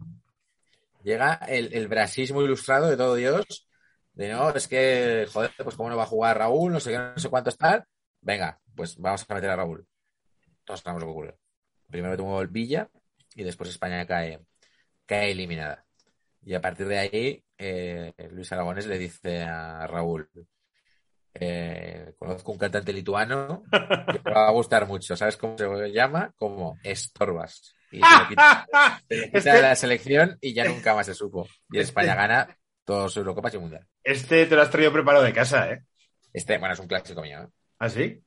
[1.02, 3.66] Llega el, el brasismo ilustrado de todo Dios.
[4.12, 6.98] De no, es que, joder, pues cómo no va a jugar Raúl, no sé qué,
[6.98, 7.88] no sé cuánto está.
[8.20, 9.88] Venga, pues vamos a meter a Raúl.
[10.62, 11.38] Todos sabemos lo que ocurre.
[11.86, 12.90] Primero tuvo el Villa
[13.34, 14.40] y después España cae,
[15.06, 15.87] cae eliminada.
[16.48, 20.30] Y a partir de ahí, eh, Luis Aragones le dice a Raúl,
[21.34, 23.64] eh, conozco un cantante lituano
[24.10, 25.14] que te va a gustar mucho.
[25.14, 26.32] ¿Sabes cómo se llama?
[26.38, 27.74] Como Estorbas.
[27.92, 28.66] Y se lo quita,
[29.10, 31.46] se quita Este- la selección y ya nunca más se supo.
[31.70, 33.86] Y España gana dos Eurocopas y un Mundial.
[34.02, 35.84] Este te lo has traído preparado de casa, ¿eh?
[36.32, 37.42] Este, bueno, es un clásico mío.
[37.42, 37.48] ¿eh?
[37.78, 38.22] ¿Ah, sí?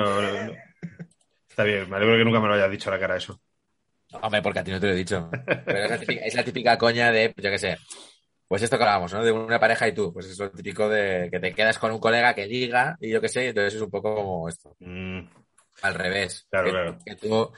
[0.00, 0.52] No, no, no.
[1.50, 3.38] Está bien, me alegro que nunca me lo hayas dicho a la cara eso.
[4.12, 5.28] Hombre, porque a ti no te lo he dicho.
[5.64, 7.76] Pero es la típica, es la típica coña de, yo qué sé,
[8.48, 9.24] pues esto que hablábamos, ¿no?
[9.24, 10.12] De una pareja y tú.
[10.12, 13.20] Pues es lo típico de que te quedas con un colega que liga y yo
[13.20, 14.76] qué sé, entonces es un poco como esto.
[14.80, 15.20] Mm,
[15.82, 16.46] Al revés.
[16.50, 16.98] Claro, que, claro.
[17.04, 17.52] que tú,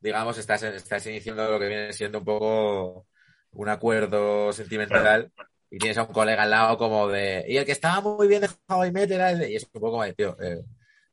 [0.00, 3.06] digamos, estás, estás iniciando lo que viene siendo un poco
[3.52, 5.30] un acuerdo sentimental
[5.70, 7.44] y tienes a un colega al lado como de.
[7.46, 9.50] Y el que estaba muy bien de How I Met era el de-".
[9.52, 10.62] Y es un poco como de, tío, eh,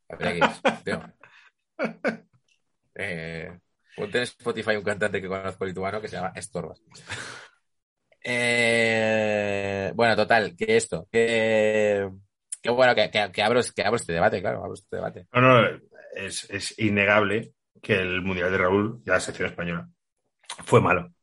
[0.09, 0.39] aquí,
[0.83, 1.01] tío.
[2.99, 3.51] Eh,
[3.97, 6.81] ponte en Spotify un cantante que conozco lituano que se llama Estorbas.
[8.29, 12.09] Eh, bueno, total, que esto, que,
[12.61, 15.27] que bueno, que, que, que abro, que abro este debate, claro, abro este debate.
[15.31, 15.79] No, no,
[16.13, 19.87] es, es innegable que el Mundial de Raúl y la sección española
[20.65, 21.13] fue malo.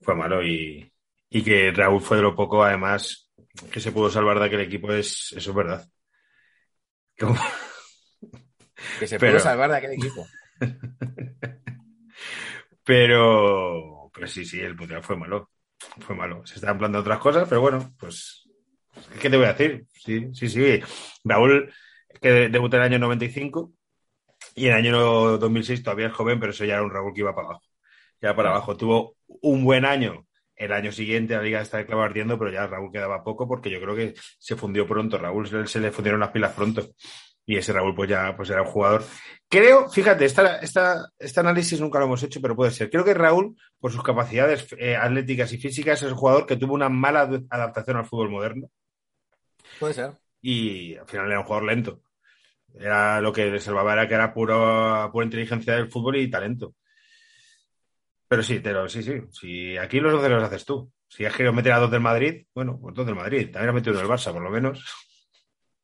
[0.00, 0.92] Fue malo y,
[1.28, 3.30] y que Raúl fue de lo poco, además,
[3.70, 5.86] que se pudo salvar de aquel equipo, es, eso es verdad.
[7.20, 7.38] Como-
[8.98, 10.26] Que se Pero- pudo salvar de aquel equipo.
[12.90, 15.50] Pero, pero sí, sí, el Mundial fue malo.
[16.00, 16.44] Fue malo.
[16.44, 18.48] Se estaban planteando otras cosas, pero bueno, pues,
[19.20, 19.84] ¿qué te voy a decir?
[19.92, 20.80] Sí, sí, sí.
[21.22, 21.72] Raúl,
[22.20, 23.72] que debutó en el año 95
[24.56, 27.20] y en el año 2006 todavía es joven, pero eso ya era un Raúl que
[27.20, 27.62] iba para abajo.
[28.20, 28.76] Ya para abajo.
[28.76, 30.26] Tuvo un buen año.
[30.56, 33.94] El año siguiente la liga está ardiendo, pero ya Raúl quedaba poco porque yo creo
[33.94, 35.16] que se fundió pronto.
[35.16, 36.88] Raúl se le fundieron las pilas pronto.
[37.46, 39.02] Y ese Raúl, pues ya pues era un jugador.
[39.48, 42.88] Creo, fíjate, esta, esta, este análisis nunca lo hemos hecho, pero puede ser.
[42.90, 46.74] Creo que Raúl, por sus capacidades eh, atléticas y físicas, es un jugador que tuvo
[46.74, 48.68] una mala ad- adaptación al fútbol moderno
[49.80, 50.12] Puede ser.
[50.42, 52.00] y al final era un jugador lento.
[52.78, 56.74] Era lo que le salvaba era que era puro, pura inteligencia del fútbol y talento.
[58.28, 59.14] Pero sí, pero sí, sí.
[59.32, 60.92] Si aquí los 12 los haces tú.
[61.08, 63.50] Si has querido meter a dos del Madrid, bueno, pues dos del Madrid.
[63.50, 64.84] También has metido uno del Barça, por lo menos.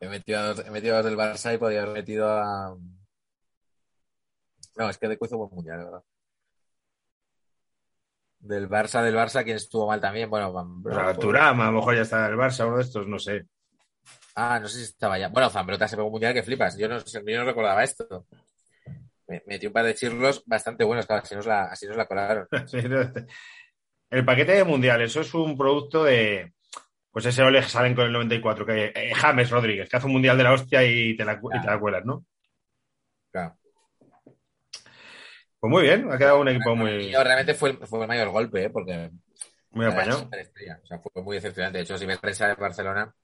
[0.00, 2.76] He metido, a dos- he metido a dos del Barça y podría haber metido a.
[4.76, 6.02] No, es que de hizo buen mundial, ¿verdad?
[8.38, 10.28] Del Barça, del Barça, quien estuvo mal también.
[10.30, 13.08] Bueno, Van O sea, a lo mejor ya está en el Barça, uno de estos,
[13.08, 13.46] no sé.
[14.34, 15.28] Ah, no sé si estaba ya.
[15.28, 16.76] Bueno, Zambrota se pegó un mundial que flipas.
[16.76, 18.26] Yo no, yo no recordaba esto.
[19.26, 22.06] Me, metí un par de chirlos bastante buenos, claro, así nos la, así nos la
[22.06, 22.46] colaron.
[22.66, 22.78] Sí,
[24.10, 26.52] El paquete de mundial, eso es un producto de.
[27.16, 30.36] Pues ese ole salen con el 94, que eh, James Rodríguez, que hace un mundial
[30.36, 32.26] de la hostia y te la, cu- y te la cuelas, ¿no?
[33.32, 33.56] Claro.
[35.58, 38.28] Pues muy bien, ha quedado un equipo muy, yo, realmente fue, el- fue el mayor
[38.28, 38.68] golpe, ¿eh?
[38.68, 39.10] porque
[39.70, 40.18] muy apañado.
[40.18, 40.78] superestrella.
[40.82, 41.78] O sea, fue muy decepcionante.
[41.78, 43.14] De hecho, si ves prensa de Barcelona,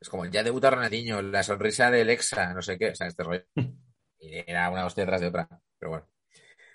[0.00, 3.22] es como, ya debuta Ronaldinho, la sonrisa del Exa, no sé qué, o sea, este
[3.22, 3.44] rollo.
[4.18, 5.46] Y era una hostia tras de otra.
[5.78, 6.08] Pero bueno.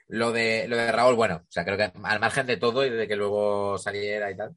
[0.07, 2.91] Lo de, lo de Raúl, bueno, o sea, creo que al margen de todo y
[2.91, 4.55] de que luego saliera y tal.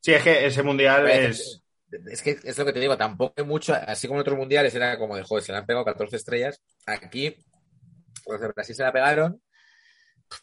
[0.00, 1.62] Sí, es que ese mundial es.
[2.10, 4.72] Es que es lo que te digo, tampoco hay mucho, así como en otros mundiales
[4.76, 6.62] era como de joder, se le han pegado 14 estrellas.
[6.86, 7.34] Aquí,
[8.28, 9.42] los de Brasil se la pegaron,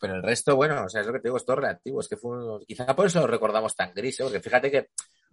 [0.01, 2.01] pero el resto, bueno, o sea, es lo que te digo, es todo relativo.
[2.01, 4.23] Es que fue, un- quizá por eso lo recordamos tan gris, ¿eh?
[4.23, 4.89] porque fíjate que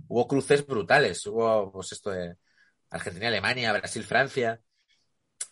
[0.08, 2.36] hubo cruces brutales, hubo, pues esto de
[2.90, 4.60] Argentina, Alemania, Brasil, Francia.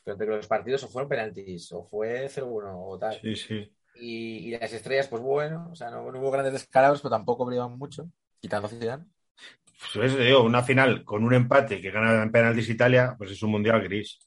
[0.05, 3.19] Pero entre que los partidos o fueron penaltis, o fue 0-1, o tal.
[3.21, 3.73] Sí, sí.
[3.95, 7.45] Y, y las estrellas, pues bueno, o sea, no, no hubo grandes descalabros, pero tampoco
[7.45, 8.09] brillaban mucho,
[8.43, 9.07] quitando Zidane.
[9.95, 13.53] Pues digo, una final con un empate que gana en penaltis Italia, pues es un
[13.53, 14.19] mundial gris.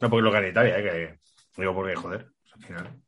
[0.00, 0.82] No porque lo gane Italia, ¿eh?
[0.82, 3.02] que digo porque, joder, al final.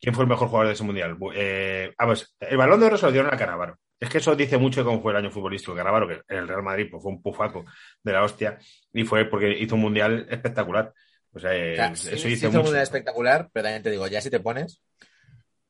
[0.00, 1.16] ¿Quién fue el mejor jugador de ese mundial?
[1.34, 3.78] Eh, ah, pues, el balón de oro se lo dieron a Canavaro.
[3.98, 5.74] Es que eso dice mucho de cómo fue el año futbolístico.
[5.74, 7.64] Canavaro, que en el Real Madrid pues, fue un pufaco
[8.02, 8.58] de la hostia,
[8.92, 10.92] y fue porque hizo un mundial espectacular.
[11.32, 12.70] O sea, eh, O sea, eso sí, dice hizo mucho.
[12.70, 14.82] una espectacular, pero también te digo, ya si te pones,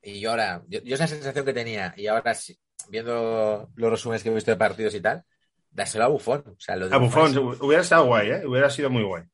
[0.03, 2.59] y yo ahora, yo, yo esa sensación que tenía, y ahora sí,
[2.91, 5.25] viendo los resúmenes que he visto de partidos y tal,
[5.71, 6.45] dáselo a Bufón.
[6.47, 8.47] O sea, lo de A Buffon, es- hubiera estado guay, ¿eh?
[8.47, 9.25] Hubiera sido muy guay.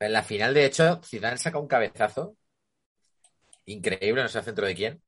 [0.00, 2.36] En la final, de hecho, Zidane saca un cabezazo
[3.66, 5.02] increíble, no sé al centro de quién.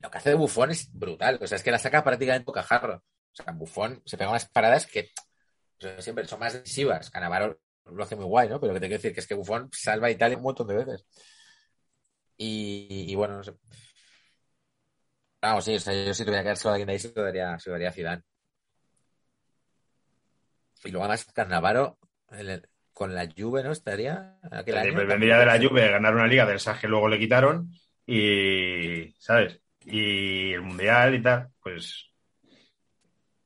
[0.00, 1.38] Lo que hace de Bufón es brutal.
[1.42, 2.96] O sea, es que la saca prácticamente bocajarro.
[2.96, 3.02] O
[3.42, 5.10] sea, Bufón se pega unas paradas que
[5.78, 7.10] o sea, siempre son más decisivas.
[7.10, 8.60] Canavaro lo hace muy guay, ¿no?
[8.60, 10.66] Pero lo que te quiero decir que es que Bufón salva a Italia un montón
[10.68, 11.06] de veces.
[12.36, 13.52] Y, y bueno, no sé.
[15.42, 17.70] Vamos, sí, o sea, yo si tuviera que a alguien ahí, se lo daría, se
[17.70, 18.22] lo daría a Zidane.
[20.84, 21.98] Y luego además, Cannavaro,
[22.30, 23.72] el- con la Juve, ¿no?
[23.72, 25.00] Estaría aquel año.
[25.00, 27.70] Eh, Vendría de la Juve ganar una liga del Sage, luego le quitaron
[28.06, 29.60] y, ¿sabes?
[29.84, 32.10] Y el Mundial y tal, pues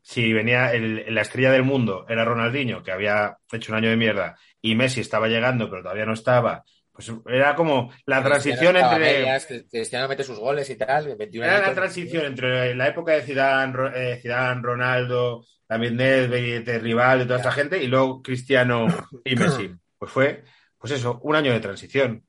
[0.02, 3.96] si venía el- la estrella del mundo era Ronaldinho, que había hecho un año de
[3.96, 6.64] mierda, y Messi estaba llegando, pero todavía no estaba,
[6.94, 8.98] Pues era como la transición entre.
[9.00, 11.16] medias, Cristiano mete sus goles y tal.
[11.16, 17.22] 21 Era la transición entre la época de Zidane, eh, Zidane, Ronaldo, también Nedved, Rival
[17.22, 18.86] y toda esta gente, y luego Cristiano
[19.24, 19.74] y Messi.
[19.96, 20.44] Pues fue,
[20.76, 22.26] pues eso, un año de transición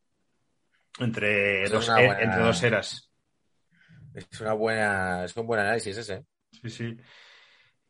[0.99, 3.11] entre, dos, eh, buena- entre dos eras.
[4.13, 6.23] Es una buena, es un buen análisis ese.
[6.51, 6.97] Sí, sí.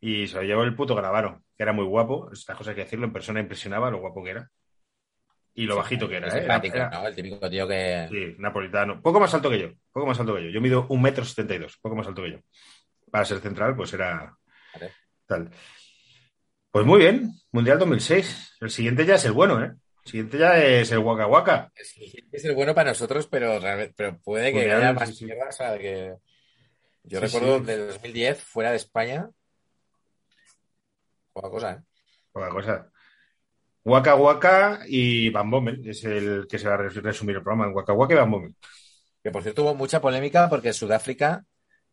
[0.00, 2.30] Y se lo llevó el puto Gravaro, que era muy guapo.
[2.32, 4.50] Estas cosas hay que decirlo, en persona impresionaba lo guapo que era.
[5.58, 6.38] Y lo bajito que era, ¿eh?
[6.40, 7.06] simpático, Era- ¿no?
[7.08, 8.06] El típico tío que.
[8.10, 9.00] Sí, napolitano.
[9.00, 9.68] Poco más alto que yo.
[9.90, 10.50] Poco más alto que yo.
[10.50, 11.78] Yo mido un metro setenta y dos.
[11.80, 12.38] Poco más alto que yo.
[13.10, 14.36] Para ser central, pues era
[14.74, 14.92] Vale.
[15.26, 15.50] tal.
[16.70, 17.30] Pues muy bien.
[17.52, 18.58] Mundial 2006.
[18.60, 19.72] El siguiente ya es el bueno, ¿eh?
[20.04, 21.72] El siguiente ya es el Waka Waka.
[21.74, 23.58] El siguiente es el bueno para nosotros, pero,
[23.96, 25.24] pero puede que Mundial, haya más sí.
[25.24, 25.48] mierda.
[25.48, 26.14] O sea, que.
[27.04, 27.64] Yo Sí, recuerdo sí.
[27.64, 29.30] del 2010, fuera de España.
[31.32, 31.78] Poca cosa, ¿eh?
[32.32, 32.90] Poca cosa.
[33.86, 35.88] Waka Waka y Van Bommel.
[35.88, 37.68] Es el que se va a res- resumir el programa.
[37.72, 38.54] Waka Waka y Van Bommel.
[39.22, 41.44] Que por cierto hubo mucha polémica porque Sudáfrica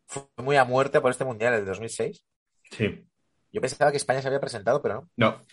[0.06, 2.24] fue muy a muerte por este mundial, el 2006.
[2.70, 3.06] Sí.
[3.52, 5.28] Yo pensaba que España se había presentado, pero no.
[5.30, 5.44] No.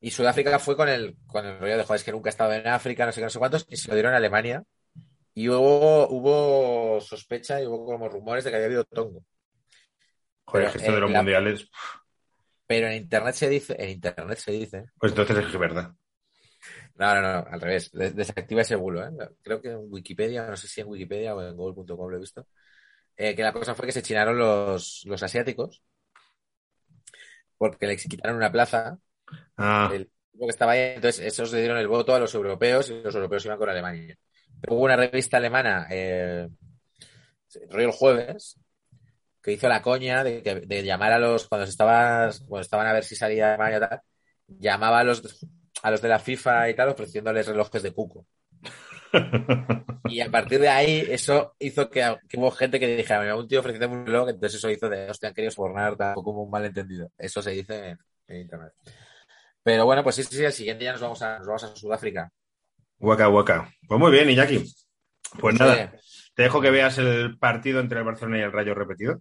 [0.00, 2.52] Y Sudáfrica fue con el, con el rollo de, joder, es que nunca he estado
[2.52, 4.62] en África, no sé qué, no sé cuántos, y se lo dieron a Alemania.
[5.34, 9.24] Y hubo, hubo sospecha y hubo como rumores de que había habido tongo.
[10.46, 11.70] Joder, Pero, es que esto de los la- mundiales.
[12.66, 15.94] Pero en internet se dice, en internet se dice, Pues entonces es verdad.
[16.96, 19.10] no, no, no, al revés, des- desactiva ese bulo, ¿eh?
[19.42, 22.46] Creo que en Wikipedia, no sé si en Wikipedia o en google.com lo he visto,
[23.16, 25.82] eh, que la cosa fue que se chinaron los, los asiáticos
[27.58, 28.98] porque les quitaron una plaza
[29.56, 33.02] Ah, el que estaba ahí, entonces esos le dieron el voto a los europeos y
[33.02, 34.16] los europeos iban con Alemania.
[34.68, 36.48] Hubo una revista alemana, eh,
[37.70, 38.58] el jueves,
[39.44, 42.94] que hizo la coña de, que- de llamar a los, cuando estabas, cuando estaban a
[42.94, 44.00] ver si salía Alemania tal,
[44.48, 45.46] llamaba a los,
[45.82, 48.26] a los de la FIFA y tal, ofreciéndoles relojes de cuco.
[50.06, 53.48] Y a partir de ahí, eso hizo que, que hubo gente que dijera, mira, un
[53.48, 56.50] tío ofreciéndome un reloj, entonces eso hizo de, hostia, han querido sobornar, tal, como un
[56.50, 57.10] malentendido.
[57.16, 57.98] Eso se dice en,
[58.28, 58.72] en internet.
[59.62, 62.30] Pero bueno, pues sí, sí, el siguiente ya nos vamos a, nos vamos a Sudáfrica.
[63.00, 63.70] Waka Waka.
[63.88, 64.62] Pues muy bien, Iñaki.
[65.40, 65.60] Pues Sí.
[65.62, 65.92] nada,
[66.34, 69.20] te dejo que veas el partido entre el Barcelona y el Rayo repetido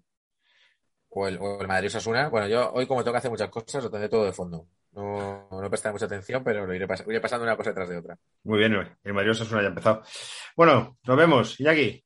[1.16, 2.30] o el, o el Madrid Osasuna.
[2.30, 4.66] Bueno, yo hoy como tengo que hacer muchas cosas, lo tendré todo de fondo.
[4.94, 7.98] No, no prestaré mucha atención, pero lo iré, pas iré pasando una cosa detrás de
[7.98, 8.18] otra.
[8.44, 8.74] Muy bien,
[9.04, 10.04] el Madrid Osasuna ya ha empezado.
[10.56, 11.60] Bueno, nos vemos.
[11.60, 12.04] Iñaki.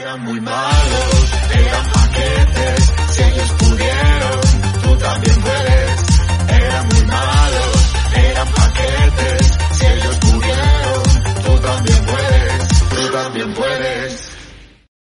[0.00, 4.40] Eran muy malos, eran paquetes, si ellos pudieron,
[4.82, 6.60] tú también puedes.
[6.62, 11.02] Eran muy malos, eran paquetes, si ellos pudieron,
[11.44, 13.73] tú también puedes, tú también puedes.